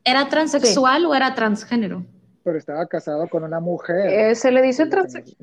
[0.05, 2.05] ¿era transexual o era transgénero?
[2.47, 4.09] Pero estaba casado con una mujer.
[4.09, 5.36] eh, se le dice Es lo que transex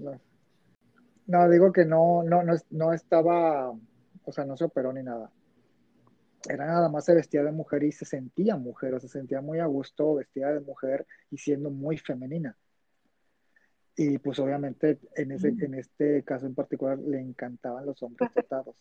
[1.27, 3.71] no- digo que no, no, no, no estaba,
[4.23, 5.29] o sea, no se operó ni nada.
[6.47, 9.59] Era nada más se vestía de mujer y se sentía mujer, o se sentía muy
[9.59, 12.55] a gusto vestida de mujer y siendo muy femenina.
[13.97, 18.77] Y pues obviamente en ese, en este caso en particular le encantaban los hombres dotados.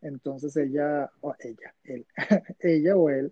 [0.00, 2.06] Entonces ella, o ella, él,
[2.60, 3.30] ella o él,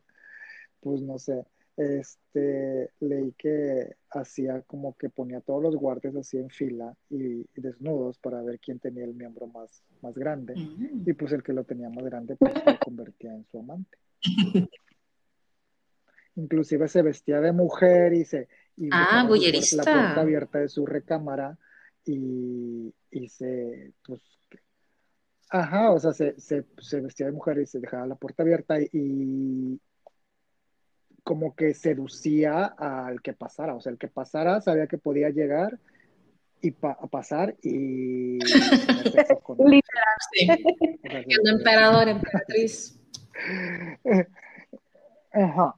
[0.80, 1.42] pues no sé,
[1.76, 7.40] este, leí que hacía como que ponía a todos los guardias así en fila y,
[7.40, 10.54] y desnudos para ver quién tenía el miembro más, más grande.
[11.06, 13.98] Y pues el que lo tenía más grande pues lo convertía en su amante.
[16.36, 19.76] Inclusive se vestía de mujer y se y Ah, bullerista.
[19.76, 21.58] la puerta abierta de su recámara
[22.04, 24.20] y, y se pues
[25.50, 28.76] ajá, o sea, se, se, se vestía de mujer y se dejaba la puerta abierta
[28.80, 29.80] y
[31.22, 35.78] como que seducía al que pasara, o sea, el que pasara sabía que podía llegar
[36.62, 38.38] y pasar y
[39.58, 40.48] literal sí
[41.46, 42.98] emperador emperatriz
[45.32, 45.74] ajá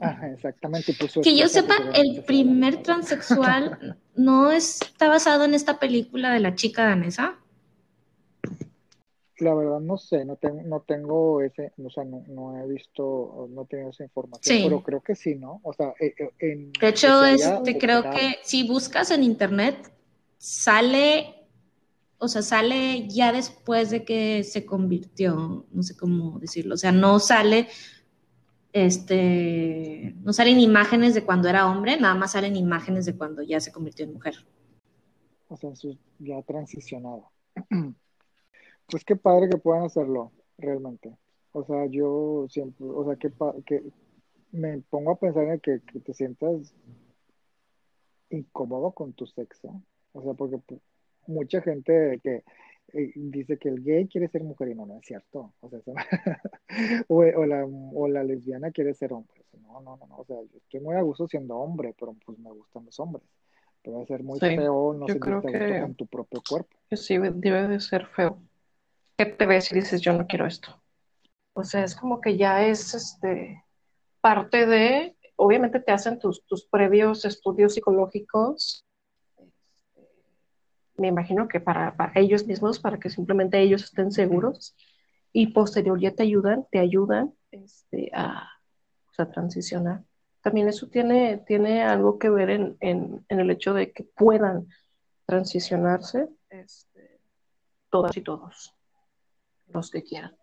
[0.00, 0.94] Ajá, exactamente.
[1.22, 6.84] que yo sepa, el primer transexual no está basado en esta película de la chica
[6.84, 7.38] danesa.
[9.38, 13.62] La verdad no sé, no tengo, no tengo ese, o sea, no, he visto, no
[13.62, 15.60] he tenido esa información, pero creo que sí, ¿no?
[15.62, 19.92] O sea, eh, eh, en, de hecho, este, creo que si buscas en internet,
[20.38, 21.34] sale,
[22.18, 26.92] o sea, sale ya después de que se convirtió, no sé cómo decirlo, o sea,
[26.92, 27.68] no sale,
[28.72, 33.60] este, no salen imágenes de cuando era hombre, nada más salen imágenes de cuando ya
[33.60, 34.34] se convirtió en mujer.
[35.48, 35.70] O sea,
[36.18, 37.30] ya transicionado.
[38.88, 41.16] Pues qué padre que puedan hacerlo, realmente.
[41.52, 43.32] O sea, yo siempre, o sea, que,
[43.64, 43.82] que
[44.52, 46.74] me pongo a pensar en que, te sientas
[48.30, 49.82] incómodo con tu sexo.
[50.12, 50.60] O sea, porque
[51.26, 52.44] mucha gente que
[52.92, 55.52] eh, dice que el gay quiere ser mujer y no, no es cierto.
[55.60, 55.80] O sea,
[57.08, 59.44] o, la, o la lesbiana quiere ser hombre.
[59.62, 62.50] No, no, no, O sea, yo estoy muy a gusto siendo hombre, pero pues me
[62.50, 63.26] gustan los hombres.
[63.82, 66.76] Pero debe ser muy feo no sentirte gusto con tu propio cuerpo.
[66.92, 68.38] Sí, debe de ser feo
[69.16, 70.82] que te ves y dices, yo no quiero esto.
[71.54, 73.64] O sea, es como que ya es este,
[74.20, 78.84] parte de, obviamente te hacen tus, tus previos estudios psicológicos,
[79.38, 80.06] este,
[80.96, 84.76] me imagino que para, ellos mismos, para que simplemente ellos estén seguros,
[85.32, 88.50] y posterior ya te ayudan, te ayudan este, a,
[89.16, 90.04] a transicionar.
[90.42, 94.68] También eso tiene, tiene algo que ver en, en, en el hecho de que puedan
[95.24, 97.18] transicionarse este,
[97.90, 98.75] todas y todos
[99.68, 100.36] los que quieran.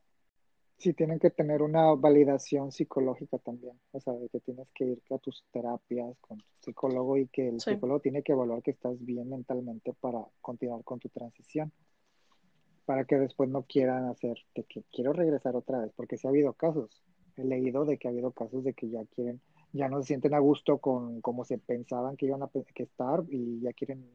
[0.78, 5.02] Sí, tienen que tener una validación psicológica también, o sea, de que tienes que ir
[5.12, 8.94] a tus terapias con tu psicólogo y que el psicólogo tiene que evaluar que estás
[9.00, 11.72] bien mentalmente para continuar con tu transición,
[12.86, 16.32] para que después no quieran hacer de que quiero regresar otra vez, porque sí ha
[16.32, 17.02] habido casos,
[17.38, 19.40] he leído de que ha habido casos de que ya quieren,
[19.72, 23.24] ya no se sienten a gusto con cómo se pensaban que iban a que estar
[23.30, 24.06] y ya quieren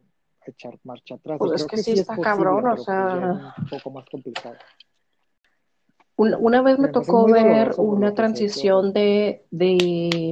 [0.44, 1.38] echar marcha atrás.
[1.38, 4.56] Pues es que, sí está cabrón, o pues sea, un poco más complicado.
[6.18, 9.44] Una, vez me tocó ver una transición de,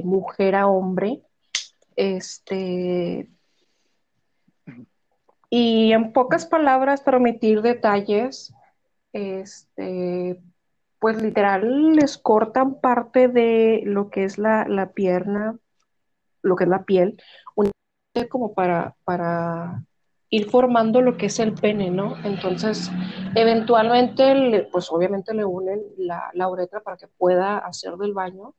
[0.03, 1.21] mujer a hombre.
[1.95, 3.29] Este.
[5.49, 8.53] Y en pocas palabras, para omitir detalles,
[9.13, 10.41] este,
[10.99, 15.57] pues literal les cortan parte de lo que es la, la pierna,
[16.41, 17.17] lo que es la piel,
[18.29, 19.85] como para, para
[20.29, 22.15] ir formando lo que es el pene, ¿no?
[22.23, 22.91] Entonces,
[23.35, 28.53] eventualmente, pues obviamente le unen la, la, uretra para que pueda hacer del baño.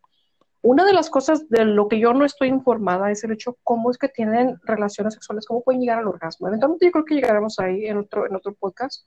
[0.63, 3.91] Una de las cosas de lo que yo no estoy informada es el hecho cómo
[3.91, 6.49] es que tienen relaciones sexuales, cómo pueden llegar al orgasmo.
[6.49, 9.07] Eventualmente yo creo que llegaremos ahí en otro, en otro podcast.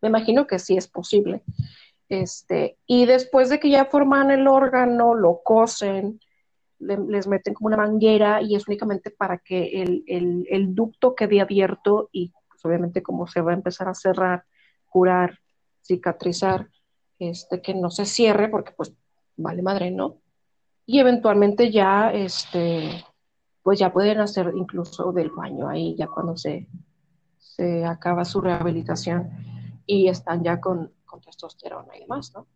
[0.00, 1.42] Me imagino que sí es posible.
[2.08, 6.20] Este, y después de que ya forman el órgano, lo cosen,
[6.84, 12.08] les meten como una manguera y es únicamente para que el, el, ducto quede abierto
[12.12, 14.44] y pues, obviamente como se va a empezar a cerrar,
[14.86, 15.38] curar,
[15.82, 16.68] cicatrizar,
[17.18, 18.92] este, que no se cierre porque pues
[19.36, 20.20] vale madre, ¿no?
[20.86, 23.04] Y eventualmente ya, este,
[23.62, 26.68] pues ya pueden hacer incluso del baño ahí ya cuando se,
[27.38, 29.30] se acaba su rehabilitación
[29.86, 32.46] y están ya con, con testosterona y demás, ¿no?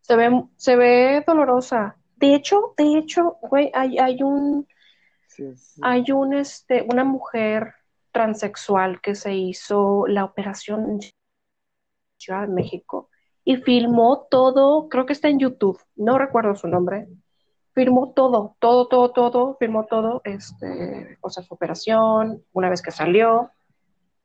[0.00, 4.68] Se ve, se ve dolorosa, de hecho, de hecho, güey, hay, hay un,
[5.80, 7.74] hay un, este, una mujer
[8.12, 11.00] transexual que se hizo la operación en
[12.18, 13.08] Ciudad de México
[13.42, 17.08] y filmó todo, creo que está en YouTube, no recuerdo su nombre,
[17.72, 22.90] filmó todo, todo, todo, todo, filmó todo, este, o sea, su operación, una vez que
[22.90, 23.50] salió,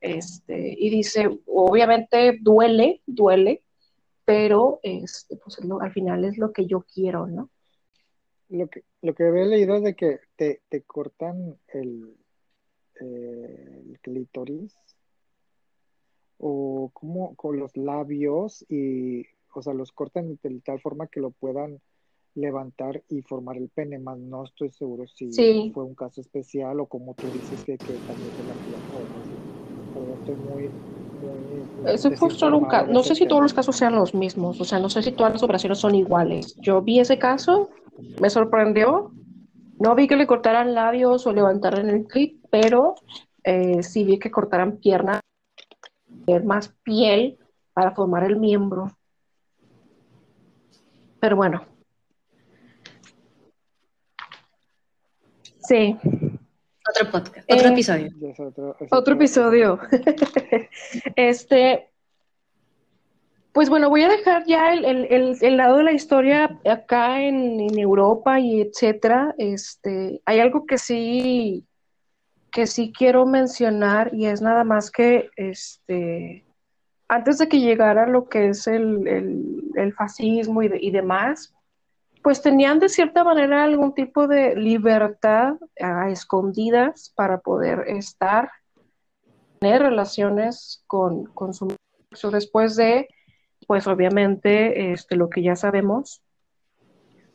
[0.01, 3.63] este, y dice, obviamente duele, duele,
[4.25, 7.49] pero este, pues, al final es lo que yo quiero, ¿no?
[8.49, 12.15] Lo que, lo que había leído es de que te, te cortan el,
[12.99, 14.75] eh, el clítoris
[16.37, 21.31] o como con los labios y, o sea, los cortan de tal forma que lo
[21.31, 21.79] puedan
[22.35, 26.87] levantar y formar el pene, más no estoy seguro si fue un caso especial o
[26.87, 28.57] como tú dices que, que también te la
[29.93, 30.75] pero estoy muy,
[31.85, 32.91] eso fue solo un caso.
[32.91, 34.59] No sé si todos los casos sean los mismos.
[34.59, 36.55] O sea, no sé si todas las operaciones son iguales.
[36.57, 37.69] Yo vi ese caso,
[38.19, 39.11] me sorprendió.
[39.79, 42.95] No vi que le cortaran labios o levantaran el clip, pero
[43.43, 45.21] eh, sí vi que cortaran piernas,
[46.43, 47.37] más piel
[47.73, 48.91] para formar el miembro.
[51.19, 51.65] Pero bueno.
[55.67, 55.97] Sí.
[56.87, 58.09] Otro podcast, otro Eh, episodio.
[58.19, 59.79] Ya es otro, es Otro episodio.
[61.15, 61.89] este,
[63.55, 67.61] pues bueno, voy a dejar ya el, el- el- lado de la historia acá en,
[67.61, 69.33] en Europa y etcétera.
[69.37, 71.65] Este, hay algo que sí,
[72.51, 76.43] que sí quiero mencionar y es nada más que, este,
[77.07, 79.63] antes de que llegara lo que es el,
[79.97, 81.53] fascismo y, y demás,
[82.21, 88.51] pues tenían de cierta manera algún tipo de libertad a escondidas para poder estar,
[89.59, 91.73] tener relaciones con, con su
[92.31, 93.07] después de,
[93.67, 96.21] pues obviamente, este, lo que ya sabemos,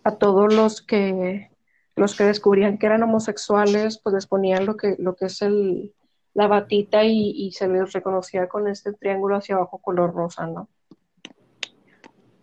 [0.04, 1.50] a todos los que
[1.96, 5.92] los que descubrían que eran homosexuales, pues les ponían lo que, lo que es el,
[6.32, 10.68] la batita y, se les reconocía con este triángulo hacia abajo color rosa, ¿no?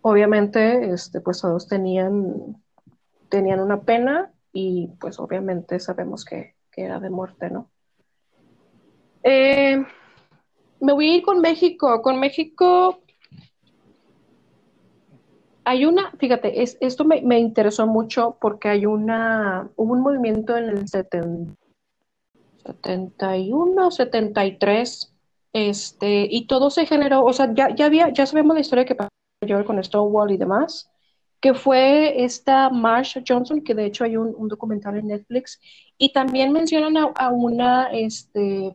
[0.02, 2.62] Obviamente, este, pues todos tenían,
[3.28, 7.68] tenían una pena y pues obviamente sabemos que, que era de muerte, ¿no?
[9.24, 9.84] Eh,
[10.80, 12.00] me voy a ir con México.
[12.02, 13.00] Con México
[15.68, 20.56] hay una, fíjate, es, esto me, me interesó mucho porque hay una, hubo un movimiento
[20.56, 21.52] en el 70
[22.64, 25.14] 71, 73,
[25.52, 28.94] este, y todo se generó, o sea, ya, ya había, ya sabemos la historia que
[28.94, 29.10] pasó
[29.66, 30.90] con Stonewall y demás,
[31.38, 35.60] que fue esta Marsha Johnson, que de hecho hay un, documental en Netflix,
[35.98, 38.74] y también mencionan a, a una este,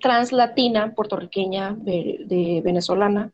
[0.00, 3.32] translatina puertorriqueña de, de venezolana,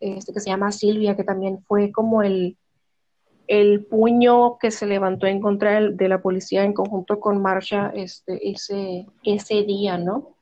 [0.00, 2.56] este, que se llama Silvia, que también fue como el,
[3.46, 8.50] el puño que se levantó en contra de la policía en conjunto con Marsha este,
[8.50, 10.36] ese, ese día, ¿no?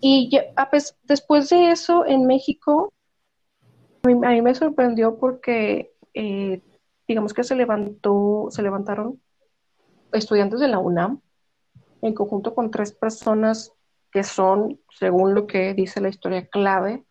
[0.00, 0.68] Y ya- a
[1.04, 2.92] después de eso, en México,
[4.04, 6.62] a mí, a mí me sorprendió porque, eh,
[7.08, 9.20] digamos que se levantó, se levantaron
[10.12, 11.20] estudiantes de la UNAM
[12.02, 13.72] en conjunto con tres personas
[14.12, 17.04] que son, según lo que dice la historia, clave,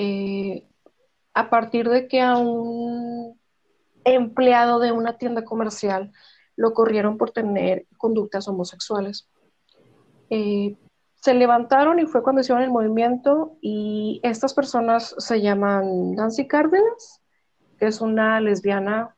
[0.00, 0.64] eh,
[1.34, 3.36] a partir de que a un
[4.04, 6.12] empleado de una tienda comercial
[6.54, 9.28] lo corrieron por tener conductas homosexuales.
[10.30, 10.76] Eh,
[11.16, 17.20] se levantaron y fue cuando hicieron el movimiento y estas personas se llaman Nancy Cárdenas,
[17.76, 19.16] que es una lesbiana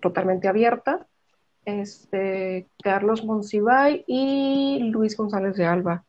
[0.00, 1.06] totalmente abierta,
[1.64, 6.04] este, Carlos Monsiváis y Luis González de Alba,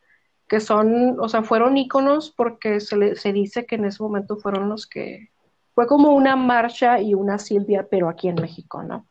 [0.49, 4.35] que son, o sea, fueron íconos porque se, le- se dice que en ese momento
[4.37, 5.29] fueron los que,
[5.75, 9.05] fue como una marcha y una Silvia, pero aquí en México, ¿no?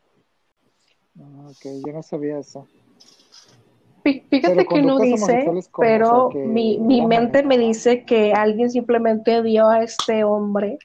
[1.19, 2.67] Ah, ok, yo no sabía eso.
[4.05, 5.45] Fí- Fíjate que no dice,
[5.79, 10.25] pero O sea, que mi, mi mente me dice que alguien simplemente dio a este
[10.25, 10.79] hombre,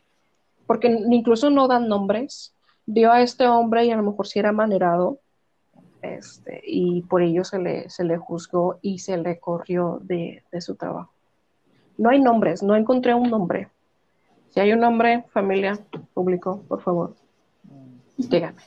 [0.66, 4.52] porque incluso no dan nombres, dio a este hombre y a lo mejor si era
[4.52, 5.20] manerado,
[6.04, 10.62] este, y por ello se le, se le juzgó y se le corrió de, de
[10.62, 11.12] su trabajo.
[11.98, 13.70] No hay nombres, no encontré un nombre.
[14.50, 15.80] Si hay un nombre, familia,
[16.14, 17.16] público, por favor,
[17.64, 18.28] Mm.
[18.30, 18.62] dígame.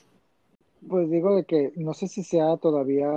[0.88, 3.08] Pues digo de que no sé si sea todavía,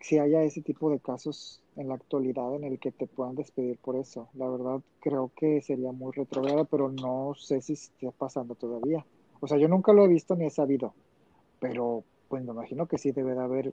[0.00, 3.78] si haya ese tipo de casos en la actualidad en el que te puedan despedir
[3.78, 4.28] por eso.
[4.34, 9.04] La verdad creo que sería muy retrogrado, pero no sé si esté pasando todavía.
[9.40, 10.94] O sea, yo nunca lo he visto ni he sabido,
[11.58, 12.04] pero
[12.34, 13.72] pues me imagino que sí debe de haber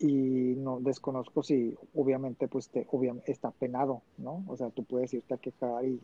[0.00, 4.42] y no desconozco si obviamente pues te, obvia- está penado, ¿no?
[4.48, 6.00] O sea, tú puedes irte a quejar y,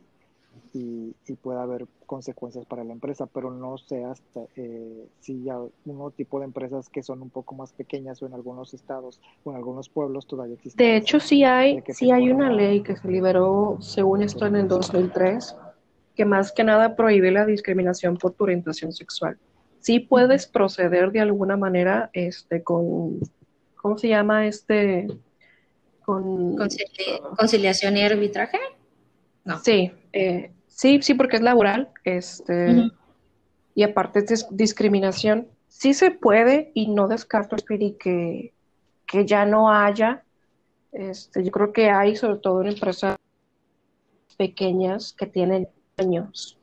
[0.74, 5.58] y, y puede haber consecuencias para la empresa, pero no sé hasta eh, si ya
[5.86, 9.50] uno tipo de empresas que son un poco más pequeñas o en algunos estados o
[9.50, 10.86] en algunos pueblos todavía existen.
[10.86, 14.68] De hecho, sí hay, sí hay una ley que se liberó, según esto, en el
[14.68, 15.56] 2003,
[16.14, 19.36] que más que nada prohíbe la discriminación por tu orientación sexual.
[19.80, 23.20] Sí puedes proceder de alguna manera, este, con,
[23.76, 25.06] ¿cómo se llama este?
[26.04, 28.58] Con, Concili- conciliación y arbitraje.
[29.44, 29.58] No.
[29.60, 32.90] sí, eh, sí, sí, porque es laboral, este,
[33.74, 35.48] y aparte es dis- discriminación.
[35.68, 38.52] Sí se puede y no descarto, Spiri, que,
[39.06, 40.24] que ya no haya.
[40.92, 43.16] Este, yo creo que hay, sobre todo en empresas
[44.36, 46.57] pequeñas que tienen años.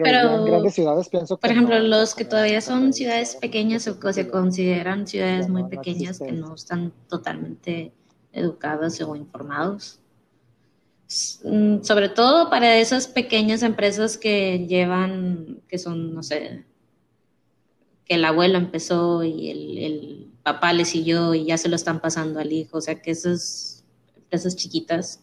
[0.00, 3.86] Pero, en grandes ciudades pienso que Por ejemplo, no, los que todavía son ciudades pequeñas
[3.88, 7.92] o que se consideran ciudades muy pequeñas que no están totalmente
[8.32, 10.00] educados o informados.
[11.44, 16.64] Mm, Sobre todo para esas pequeñas empresas que llevan, que son, no sé,
[18.06, 22.00] que el abuelo empezó y el, el papá le siguió y ya se lo están
[22.00, 22.78] pasando al hijo.
[22.78, 23.84] O sea que esas
[24.16, 25.20] empresas chiquitas,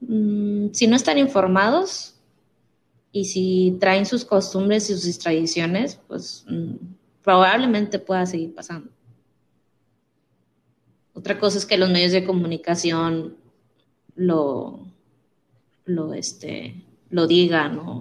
[0.00, 2.15] mm, si no están informados,
[3.16, 6.74] y si traen sus costumbres y sus tradiciones, pues mm,
[7.22, 8.90] probablemente pueda seguir pasando.
[11.14, 13.38] Otra cosa es que los medios de comunicación
[14.16, 14.80] lo,
[15.86, 18.00] lo, este, lo digan o...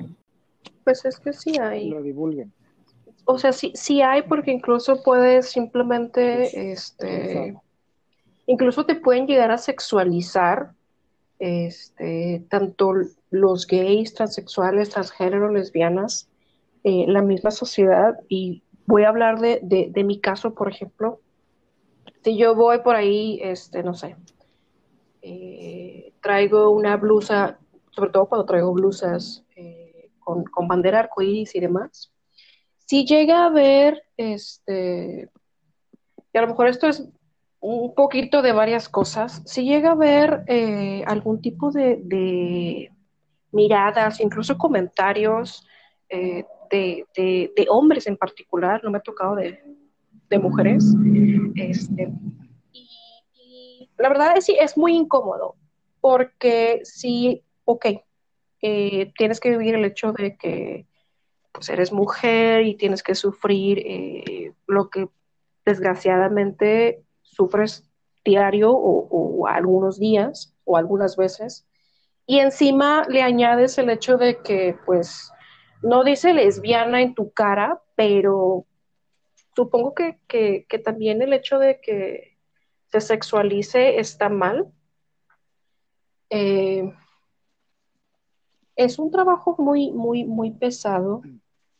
[0.83, 1.91] Pues es que sí hay.
[1.91, 2.51] Lo divulguen.
[3.23, 7.55] O sea, sí, sí hay porque incluso puedes simplemente, este,
[8.47, 10.73] incluso te pueden llegar a sexualizar,
[11.39, 12.91] este, tanto
[13.35, 16.29] los gays, transexuales, transgénero, lesbianas,
[16.83, 18.15] eh, la misma sociedad.
[18.29, 21.19] Y voy a hablar de, de, mi caso, por ejemplo.
[22.23, 24.15] Si yo voy por ahí, este, no sé,
[25.21, 27.59] eh, traigo una blusa,
[27.91, 32.11] sobre todo cuando traigo blusas eh, con, con bandera arcoíris y demás,
[32.85, 35.29] si llega a haber, este,
[36.33, 37.07] y a lo mejor esto es
[37.59, 40.45] un poquito de varias cosas, si llega a haber
[41.07, 42.91] algún tipo de,
[43.55, 45.65] miradas, incluso comentarios
[46.09, 49.59] eh, de, hombres en particular, no me ha tocado de,
[50.39, 50.93] mujeres,
[51.55, 52.11] este,
[52.73, 55.55] y, la verdad es, es muy incómodo,
[56.01, 57.85] porque si, ok,
[58.61, 60.87] eh, tienes que vivir el hecho de que
[61.51, 65.07] pues eres mujer y tienes que sufrir eh, lo que
[65.65, 67.89] desgraciadamente sufres
[68.25, 71.65] diario o, algunos días o algunas veces.
[72.25, 75.31] Y encima le añades el hecho de que, pues,
[75.81, 78.65] no dice lesbiana en tu cara, pero
[79.55, 82.37] supongo que, también el hecho de que
[82.87, 84.71] se sexualice está mal.
[86.29, 86.91] Eh,
[88.75, 91.21] es un trabajo muy, muy, muy pesado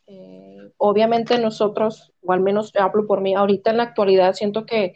[0.08, 4.94] eh, obviamente nosotros, o al menos hablo por mí, ahorita en la actualidad siento que,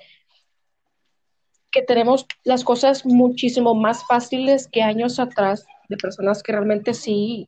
[1.72, 7.48] que tenemos las cosas muchísimo más fáciles que años atrás de personas que realmente sí,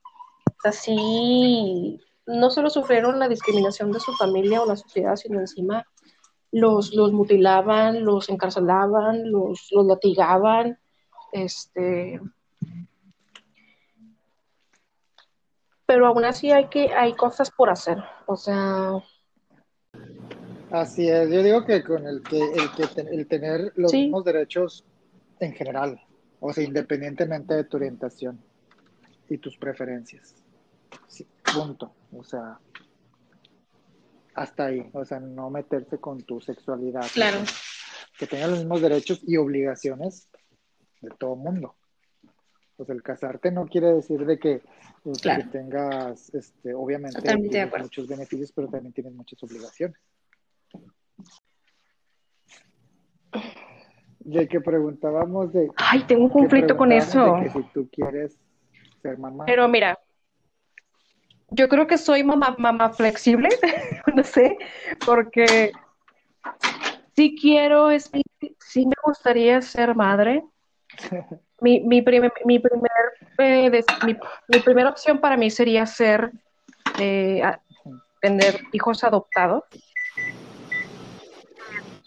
[0.63, 5.85] así, no solo sufrieron la discriminación de su familia o la sociedad, sino encima
[6.51, 10.79] los, los mutilaban, los encarcelaban, los, los latigaban,
[11.31, 12.19] este,
[15.91, 19.03] pero aún así hay que hay cosas por hacer, o sea.
[20.71, 24.85] Así es, yo digo que con el que el, que el tener los mismos derechos
[25.39, 25.99] en general,
[26.39, 28.39] o sea, independientemente de tu orientación
[29.27, 30.35] y tus preferencias.
[31.53, 31.93] punto.
[32.13, 32.59] O sea,
[34.33, 37.05] hasta ahí, o sea, no meterse con tu sexualidad.
[37.13, 37.39] Claro.
[38.17, 40.29] que tengas los mismos derechos y obligaciones
[41.01, 41.75] de todo mundo.
[42.77, 44.61] Pues el casarte no quiere decir de que,
[45.05, 47.19] este, tengas, este, obviamente,
[47.79, 49.97] muchos beneficios, pero también tienes muchas obligaciones.
[54.19, 55.69] De que preguntábamos de...
[55.77, 57.39] Ay, tengo un conflicto con eso.
[57.41, 58.37] que si tú quieres
[59.01, 59.45] ser mamá.
[59.45, 59.97] Pero mira,
[61.51, 63.49] yo creo que soy mamá, mamá flexible,
[64.15, 64.57] no sé,
[65.05, 65.71] porque
[67.15, 68.09] si quiero, es,
[68.59, 70.43] sí me gustaría ser madre,
[71.61, 72.91] mi, mi, primer, mi, primer,
[73.37, 76.31] eh, mi, primera opción para mí sería ser,
[76.99, 77.41] eh,
[78.21, 79.63] tener hijos adoptados.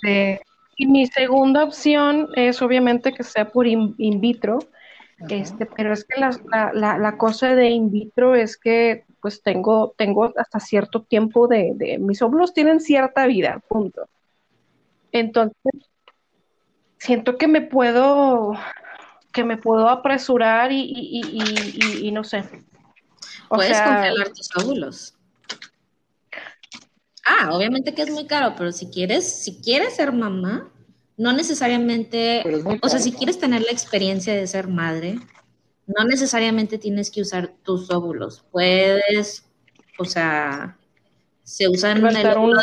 [0.05, 0.41] Eh,
[0.77, 4.59] y mi segunda opción es obviamente que sea por in, vitro,
[5.29, 6.39] este, pero es que la,
[6.75, 11.73] la, la, cosa de in vitro es que pues tengo, tengo hasta cierto tiempo de,
[11.75, 14.09] de mis óvulos tienen cierta vida, punto.
[15.13, 15.55] Entonces,
[16.99, 18.55] siento que me puedo
[19.35, 22.45] que me puedo apresurar y, no sé.
[23.49, 25.15] Puedes congelar tus óvulos.
[27.25, 30.71] Ah, obviamente que es muy caro, pero si quieres, si quieres ser mamá,
[31.17, 32.43] no necesariamente,
[32.83, 35.19] o sea, si quieres tener la experiencia de ser madre,
[35.87, 38.45] no necesariamente tienes que usar tus óvulos.
[38.51, 39.45] Puedes,
[39.99, 40.77] o sea,
[41.45, 42.57] se usan en el un,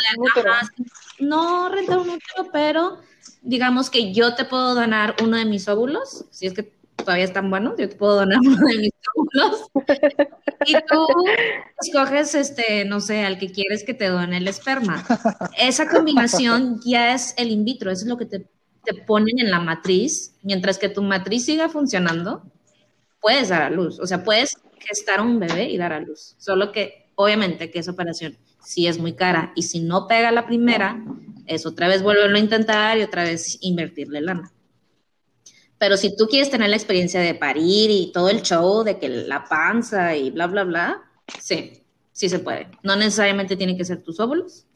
[1.20, 2.99] no rentar un útero, pero
[3.41, 7.49] digamos que yo te puedo donar uno de mis óvulos, si es que todavía están
[7.49, 9.70] buenos, yo te puedo donar uno de mis óvulos.
[10.66, 11.08] y tú
[11.82, 15.06] escoges, este, no sé, al que quieres que te done el esperma.
[15.58, 18.47] Esa combinación ya es el in vitro, eso es lo que te,
[18.84, 20.36] te ponen en la matriz.
[20.43, 22.43] Mientras que tu matriz siga funcionando,
[23.20, 23.99] puedes dar a luz.
[23.99, 26.36] O sea, puedes gestar un bebé y dar a luz.
[26.38, 29.54] Solo que, obviamente, que esa operación sí es muy cara.
[29.56, 31.04] Y si no pega la primera,
[31.45, 34.52] es otra vez volverlo a intentar y otra vez invertirle lana.
[35.82, 39.09] Pero si tú quieres tener la experiencia de parir y todo el show de que
[39.09, 41.01] la panza y bla, bla, bla,
[41.39, 42.67] sí, sí se puede.
[42.84, 44.67] No necesariamente tiene que ser tus óvulos,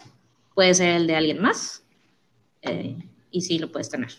[0.55, 1.83] puede ser el de alguien más
[2.63, 2.97] eh,
[3.29, 4.09] y sí lo puedes tener.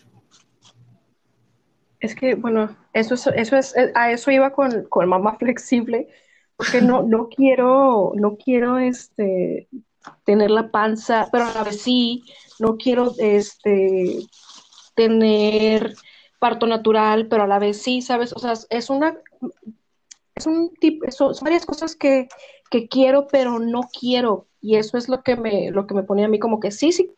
[1.99, 6.07] Es que, bueno, eso es, eso es, a eso iba con, con mamá flexible,
[6.55, 9.67] porque no, no quiero, no quiero este
[10.23, 12.23] tener la panza, pero a la vez sí,
[12.59, 14.19] no quiero este,
[14.95, 15.93] tener
[16.39, 18.33] parto natural, pero a la vez sí, ¿sabes?
[18.33, 19.17] O sea, es una,
[20.35, 22.27] es un tipo, son, varias cosas que,
[22.69, 24.47] que, quiero, pero no quiero.
[24.61, 26.91] Y eso es lo que me, lo que me pone a mí como que sí,
[26.91, 27.11] sí.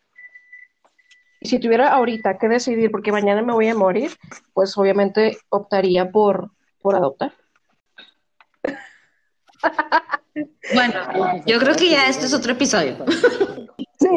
[1.40, 4.12] Y si tuviera ahorita que decidir, porque mañana me voy a morir,
[4.52, 6.50] pues obviamente optaría por,
[6.82, 7.32] por adoptar.
[10.74, 12.96] Bueno, yo creo que ya este es otro episodio.
[13.98, 14.08] Sí,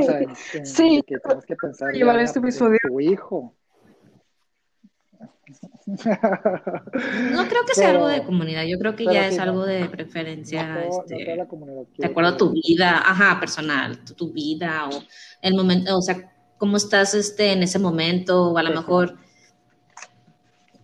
[0.64, 1.04] sí.
[1.06, 2.78] Que tenemos que pensar llevar este episodio.
[2.88, 3.54] tu hijo.
[5.86, 10.86] No creo que sea algo de comunidad, yo creo que ya es algo de preferencia,
[10.86, 11.16] este,
[11.98, 15.04] de acuerdo a tu vida, ajá, personal, tu, vida o
[15.42, 19.18] el momento, o sea, cómo estás este, en ese momento, o a lo mejor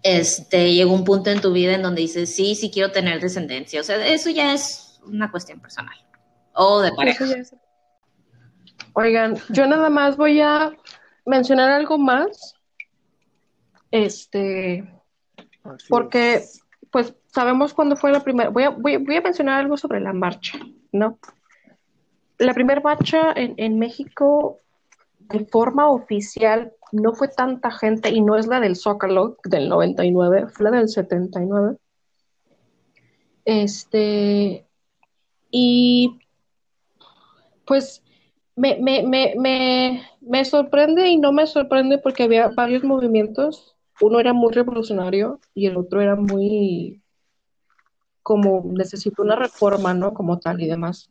[0.03, 3.79] este, llegó un punto en tu vida en donde dices, sí, sí quiero tener descendencia,
[3.79, 5.95] o sea, eso ya es una cuestión personal
[6.53, 7.25] o de pareja.
[8.93, 10.73] Oigan, yo nada más voy a
[11.25, 12.58] mencionar algo más
[13.91, 14.91] este,
[15.87, 16.41] porque,
[16.91, 18.49] pues, sabemos cuándo fue la primera.
[18.49, 20.59] Voy a, voy, a mencionar algo sobre la marcha,
[20.91, 21.19] ¿no?
[22.37, 24.59] La primera marcha en, en México,
[25.19, 30.47] de forma oficial, no fue tanta gente y no es la del Zócalo del 99,
[30.49, 31.77] fue la del 79.
[33.45, 34.65] Este,
[35.51, 36.19] y
[37.65, 38.03] pues
[38.55, 44.19] me, me, me, me, me sorprende y no me sorprende porque había varios movimientos uno
[44.19, 47.01] era muy revolucionario y el otro era muy
[48.21, 50.13] como necesito una reforma, ¿no?
[50.13, 51.09] Como tal y demás.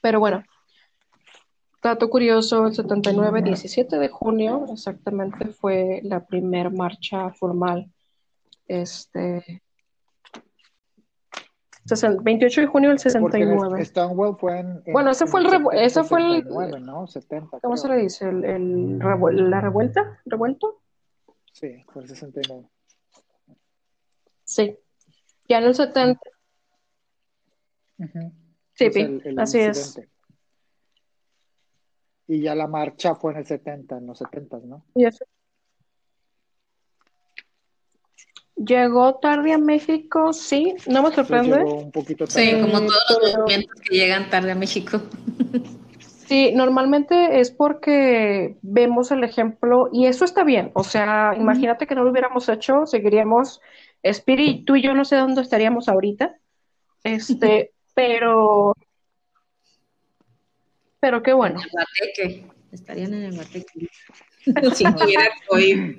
[0.00, 0.42] Pero bueno,
[1.82, 7.90] dato curioso, el 79, 17 de junio, exactamente fue la primera marcha formal.
[8.66, 9.62] Este,
[11.84, 13.84] 28 de junio del 69.
[13.84, 17.06] Stonewall fue en, bueno, ese fue el, ese fue el ¿no?
[17.06, 18.28] 70, ¿Cómo se le dice?
[18.28, 20.81] El, el la revuelta, revuelto.
[21.62, 22.68] Sí, fue el 69.
[24.42, 24.76] Sí.
[25.48, 26.20] Ya en el 70.
[28.74, 28.90] Sí,
[29.38, 30.00] así es.
[32.26, 34.84] Y ya la marcha fue en el 70, en los 70, ¿no?
[38.56, 41.58] Llegó tarde a México, sí, no me sorprende.
[41.58, 42.50] Llegó un poquito tarde.
[42.50, 45.00] Sí, como todos los movimientos que llegan tarde a México.
[46.32, 50.70] Sí, normalmente es porque vemos el ejemplo y eso está bien.
[50.72, 53.60] O sea, imagínate que no lo hubiéramos hecho, seguiríamos,
[54.02, 56.34] Spiri, tú y yo no sé dónde estaríamos ahorita.
[57.04, 58.74] Este, pero,
[61.00, 61.60] pero qué bueno.
[61.60, 63.88] En el Estarían en el bateque.
[64.74, 65.96] si tuviera COVID.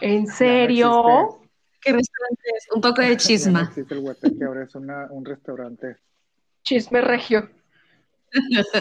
[0.00, 1.47] ¿En serio?
[1.80, 2.66] ¿Qué restaurante es?
[2.74, 3.62] Un poco de chisma.
[3.62, 5.96] No existe el Huepeque, ahora es una, un restaurante.
[6.62, 7.48] Chisme regio.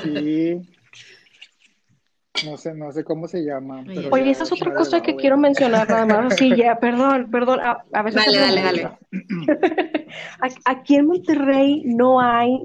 [0.04, 0.62] Sí.
[2.45, 3.84] No sé, no sé cómo se llama.
[4.12, 6.36] Oye, esa es otra cosa que quiero mencionar nada más.
[6.36, 7.60] Sí, ya, perdón, perdón.
[7.62, 8.62] A, veces dale, dale,
[9.52, 9.95] dale.
[10.66, 12.62] Aquí en Monterrey no hay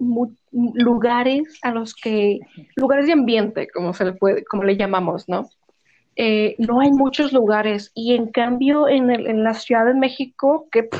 [0.51, 2.41] lugares a los que,
[2.76, 5.49] lugares de ambiente, como se le puede, como le llamamos, ¿no?
[6.16, 10.68] Eh, no hay muchos lugares y en cambio en, el, en la Ciudad de México
[10.70, 10.90] que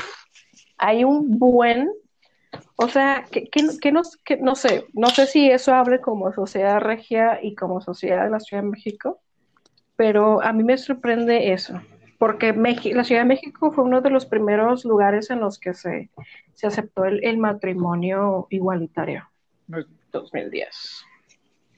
[0.77, 1.91] hay un buen,
[2.77, 6.79] o sea, que, que, nos, que, no sé, no sé si eso hable como sociedad
[6.79, 9.21] regia y como sociedad de la Ciudad de México,
[9.95, 11.79] pero a mí me sorprende eso,
[12.17, 16.09] porque la Ciudad de México fue uno de los primeros lugares en los que se,
[16.53, 19.29] se aceptó el, el matrimonio igualitario.
[20.11, 21.05] 2010.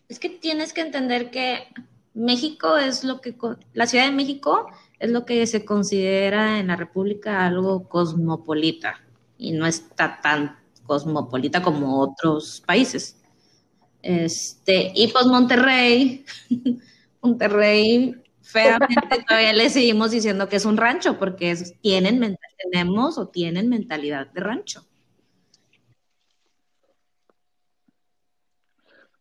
[0.07, 1.67] Es que tienes que entender que
[2.15, 3.35] México es lo que,
[3.73, 4.67] la Ciudad de México
[4.99, 9.01] es lo que se considera en la República algo cosmopolita
[9.37, 13.21] y no está tan cosmopolita como otros países.
[14.01, 16.25] Este, y pues Monterrey,
[17.21, 22.37] Monterrey, feamente todavía le seguimos diciendo que es un rancho porque tienen,
[22.71, 24.85] tenemos o tienen mentalidad de rancho.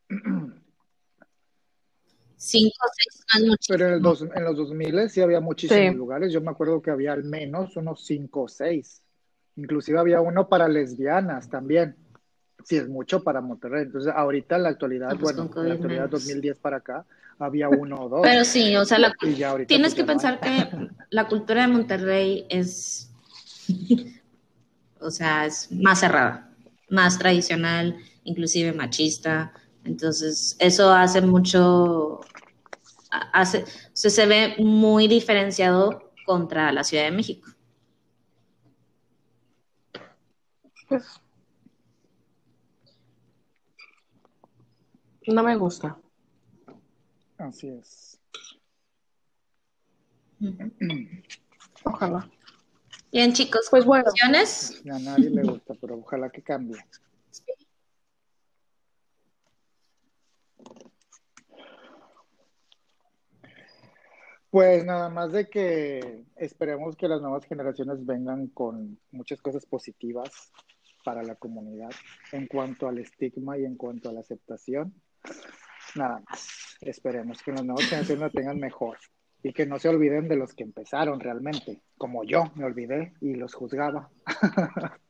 [2.46, 3.64] Cinco o seis mucho.
[3.68, 6.30] Pero en, el en los 2000 sí había muchísimos lugares.
[6.30, 9.00] Yo me acuerdo que había al menos unos cinco o seis.
[9.56, 11.96] Inclusive había uno para lesbianas también.
[12.62, 13.84] Sí, es mucho para Monterrey.
[13.84, 17.06] Entonces, ahorita en la actualidad, pues bueno, en la actualidad 2010 para acá,
[17.38, 18.20] había uno o dos.
[18.22, 18.98] Pero sí, o sea,
[19.66, 20.68] tienes pues, que pensar que
[21.10, 23.10] la cultura de Monterrey es,
[25.00, 26.50] o sea, es más cerrada,
[26.90, 29.52] más tradicional, inclusive machista.
[29.84, 32.20] Entonces, eso hace mucho,
[33.32, 37.50] hace, se ve muy diferenciado contra la Ciudad de México.
[40.88, 41.20] Pues
[45.26, 45.98] no me gusta.
[47.38, 48.20] Así es.
[51.84, 52.28] Ojalá.
[53.10, 54.10] Bien, chicos, Pues bueno.
[54.24, 56.76] A nadie le gusta, pero ojalá que cambie.
[64.54, 70.52] Pues nada más de que esperemos que las nuevas generaciones vengan con muchas cosas positivas
[71.04, 71.90] para la comunidad
[72.30, 74.94] en cuanto al estigma y en cuanto a la aceptación.
[75.96, 76.76] Nada más.
[76.82, 78.96] Esperemos que las nuevas generaciones lo tengan mejor
[79.42, 83.34] y que no se olviden de los que empezaron realmente, como yo me olvidé y
[83.34, 84.08] los juzgaba.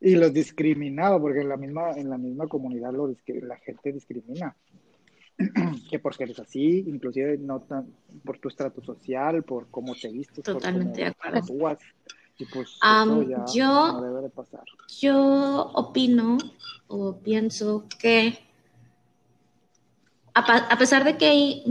[0.00, 4.56] y los discriminaba, porque en la misma, en la misma comunidad lo la gente discrimina.
[5.90, 7.86] que porque eres así, inclusive no tan,
[8.24, 11.78] por tu estrato social, por cómo te vistes, Totalmente por cómo actúas.
[12.38, 14.64] Y pues Am, eso ya yo- no debe de pasar.
[15.00, 16.38] Yo opino
[16.88, 18.38] o pienso que
[20.34, 21.62] a, a pesar de que hay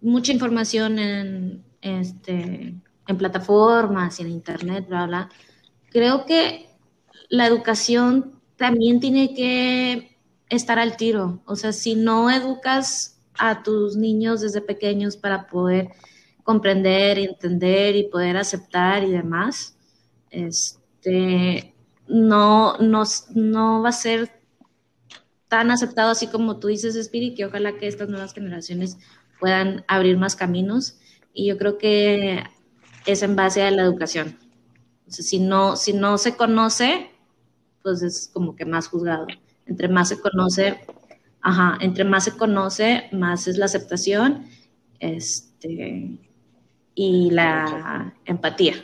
[0.00, 2.74] mucha información en, este,
[3.06, 5.28] en plataformas y en internet, bla, bla,
[5.90, 6.68] creo que
[7.28, 10.13] la educación también tiene que
[10.54, 11.42] estar al tiro.
[11.46, 15.88] O sea, si no educas a tus niños desde pequeños para poder
[16.42, 19.76] comprender, entender y poder aceptar y demás,
[20.30, 21.74] este,
[22.06, 23.02] no, no,
[23.34, 24.30] no va a ser
[25.48, 28.98] tan aceptado así como tú dices, Spirit, que ojalá que estas nuevas generaciones
[29.38, 30.98] puedan abrir más caminos.
[31.32, 32.42] Y yo creo que
[33.06, 34.38] es en base a la educación.
[35.06, 37.10] Si, no, si no se conoce,
[37.82, 39.26] pues es como que más juzgado.
[39.66, 40.78] Entre más se conoce,
[41.40, 44.46] ajá, entre más se conoce, más es la aceptación
[45.00, 46.18] este,
[46.94, 48.74] y la empatía.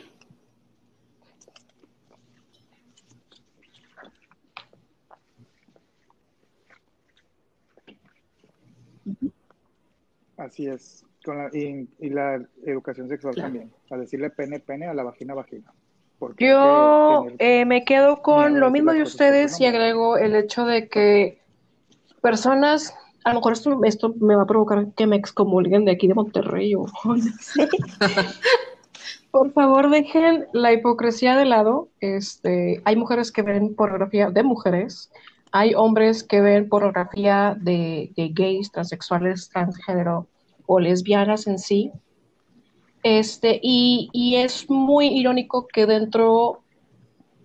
[10.37, 11.05] Así es.
[11.23, 13.49] Con la- y, y la educación sexual Claro.
[13.49, 13.73] también.
[13.91, 15.71] A decirle pene, pene, a la vagina, vagina.
[16.37, 21.41] Yo eh, me quedo con lo mismo de ustedes y agrego el hecho de que
[22.21, 22.93] personas,
[23.23, 26.13] a lo mejor esto, esto me va a provocar que me excomulguen de aquí de
[26.13, 27.67] Monterrey o no sé.
[29.31, 31.89] Por favor, dejen la hipocresía de lado.
[32.01, 35.09] Este, hay mujeres que ven pornografía de mujeres,
[35.53, 40.27] hay hombres que ven pornografía de, de gays, transexuales, transgénero
[40.65, 41.91] o lesbianas en sí.
[43.03, 46.61] Este, y, y es muy irónico que dentro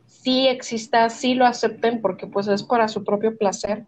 [0.06, 3.86] sí exista, sí lo acepten, porque pues es para su propio placer.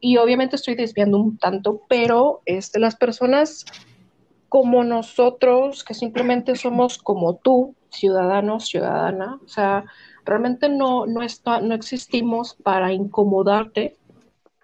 [0.00, 3.64] Y obviamente estoy desviando un tanto, pero este, las personas
[4.48, 9.84] como nosotros, que simplemente somos como tú, ciudadanos, ciudadana, o sea,
[10.24, 13.96] realmente no, no, está, no existimos para incomodarte,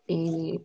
[0.07, 0.61] eh,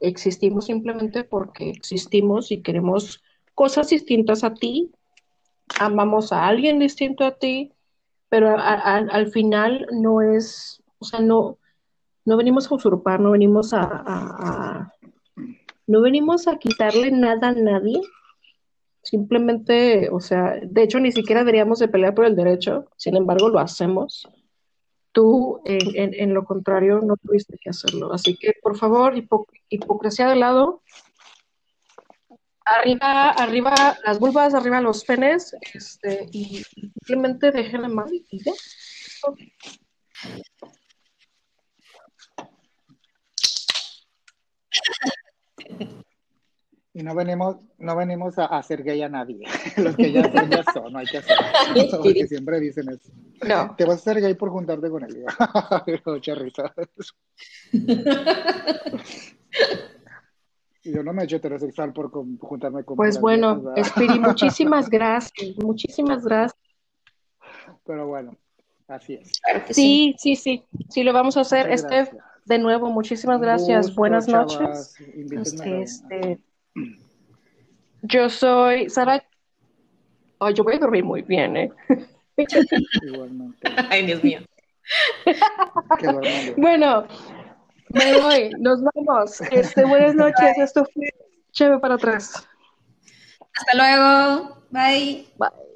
[0.00, 3.22] existimos simplemente porque existimos y queremos
[3.54, 4.90] cosas distintas a ti,
[5.78, 7.72] amamos a alguien distinto a ti,
[8.28, 11.58] pero a- a- al final no es, o sea, no,
[12.24, 14.92] no venimos a usurpar, no venimos a, a-
[15.86, 18.00] no venimos a quitarle nada a nadie,
[19.02, 23.48] simplemente, o sea, de hecho ni siquiera deberíamos de pelear por el derecho, sin embargo
[23.48, 24.28] lo hacemos.
[25.12, 28.12] Tú, en, en- en lo contrario, no tuviste que hacerlo.
[28.12, 30.82] Así que, por favor, hipo- hipocresía de lado.
[32.64, 33.74] Arriba, arriba
[34.06, 38.52] las vulvas, arriba los penes, este, y simplemente déjenla mal y ya.
[46.96, 49.40] Y no venimos, no venimos a hacer gay a nadie.
[49.78, 51.36] Los que ya son, ya son, no hay que hacer.
[51.90, 53.12] Porque siempre dicen eso.
[53.42, 55.24] No, Te vas a hacer gay por juntarte con él.
[56.06, 56.72] Mucha risa.
[60.84, 63.90] Y yo no me he hecho heterosexual por con- juntarme con pues bueno, viejas, ¿verdad?
[63.90, 66.60] Spiri, muchísimas gracias, muchísimas gracias.
[67.86, 68.36] Pero bueno,
[68.88, 69.32] así es.
[69.70, 69.74] Sí.
[69.74, 71.66] Sí, sí, sí, sí, lo vamos a hacer.
[71.66, 72.24] Muchas Este, gracias.
[72.44, 73.86] de nuevo, muchísimas gracias.
[73.86, 74.96] gusto, Buenas chavas.
[75.00, 75.00] noches.
[75.46, 76.38] Este,
[78.02, 79.24] yo soy Sara.
[80.40, 81.72] Ay, yo voy a dormir muy bien, ¿eh?
[83.02, 83.68] Igualmente.
[83.88, 84.40] Ay, Dios mío.
[86.56, 87.06] Bueno,
[87.94, 89.40] me voy, nos vamos.
[89.50, 90.58] Este, buenas noches.
[90.58, 91.08] Esto fue
[91.52, 92.46] Chévere para atrás.
[93.54, 94.62] Hasta luego.
[94.70, 95.28] Bye.
[95.38, 95.73] Bye.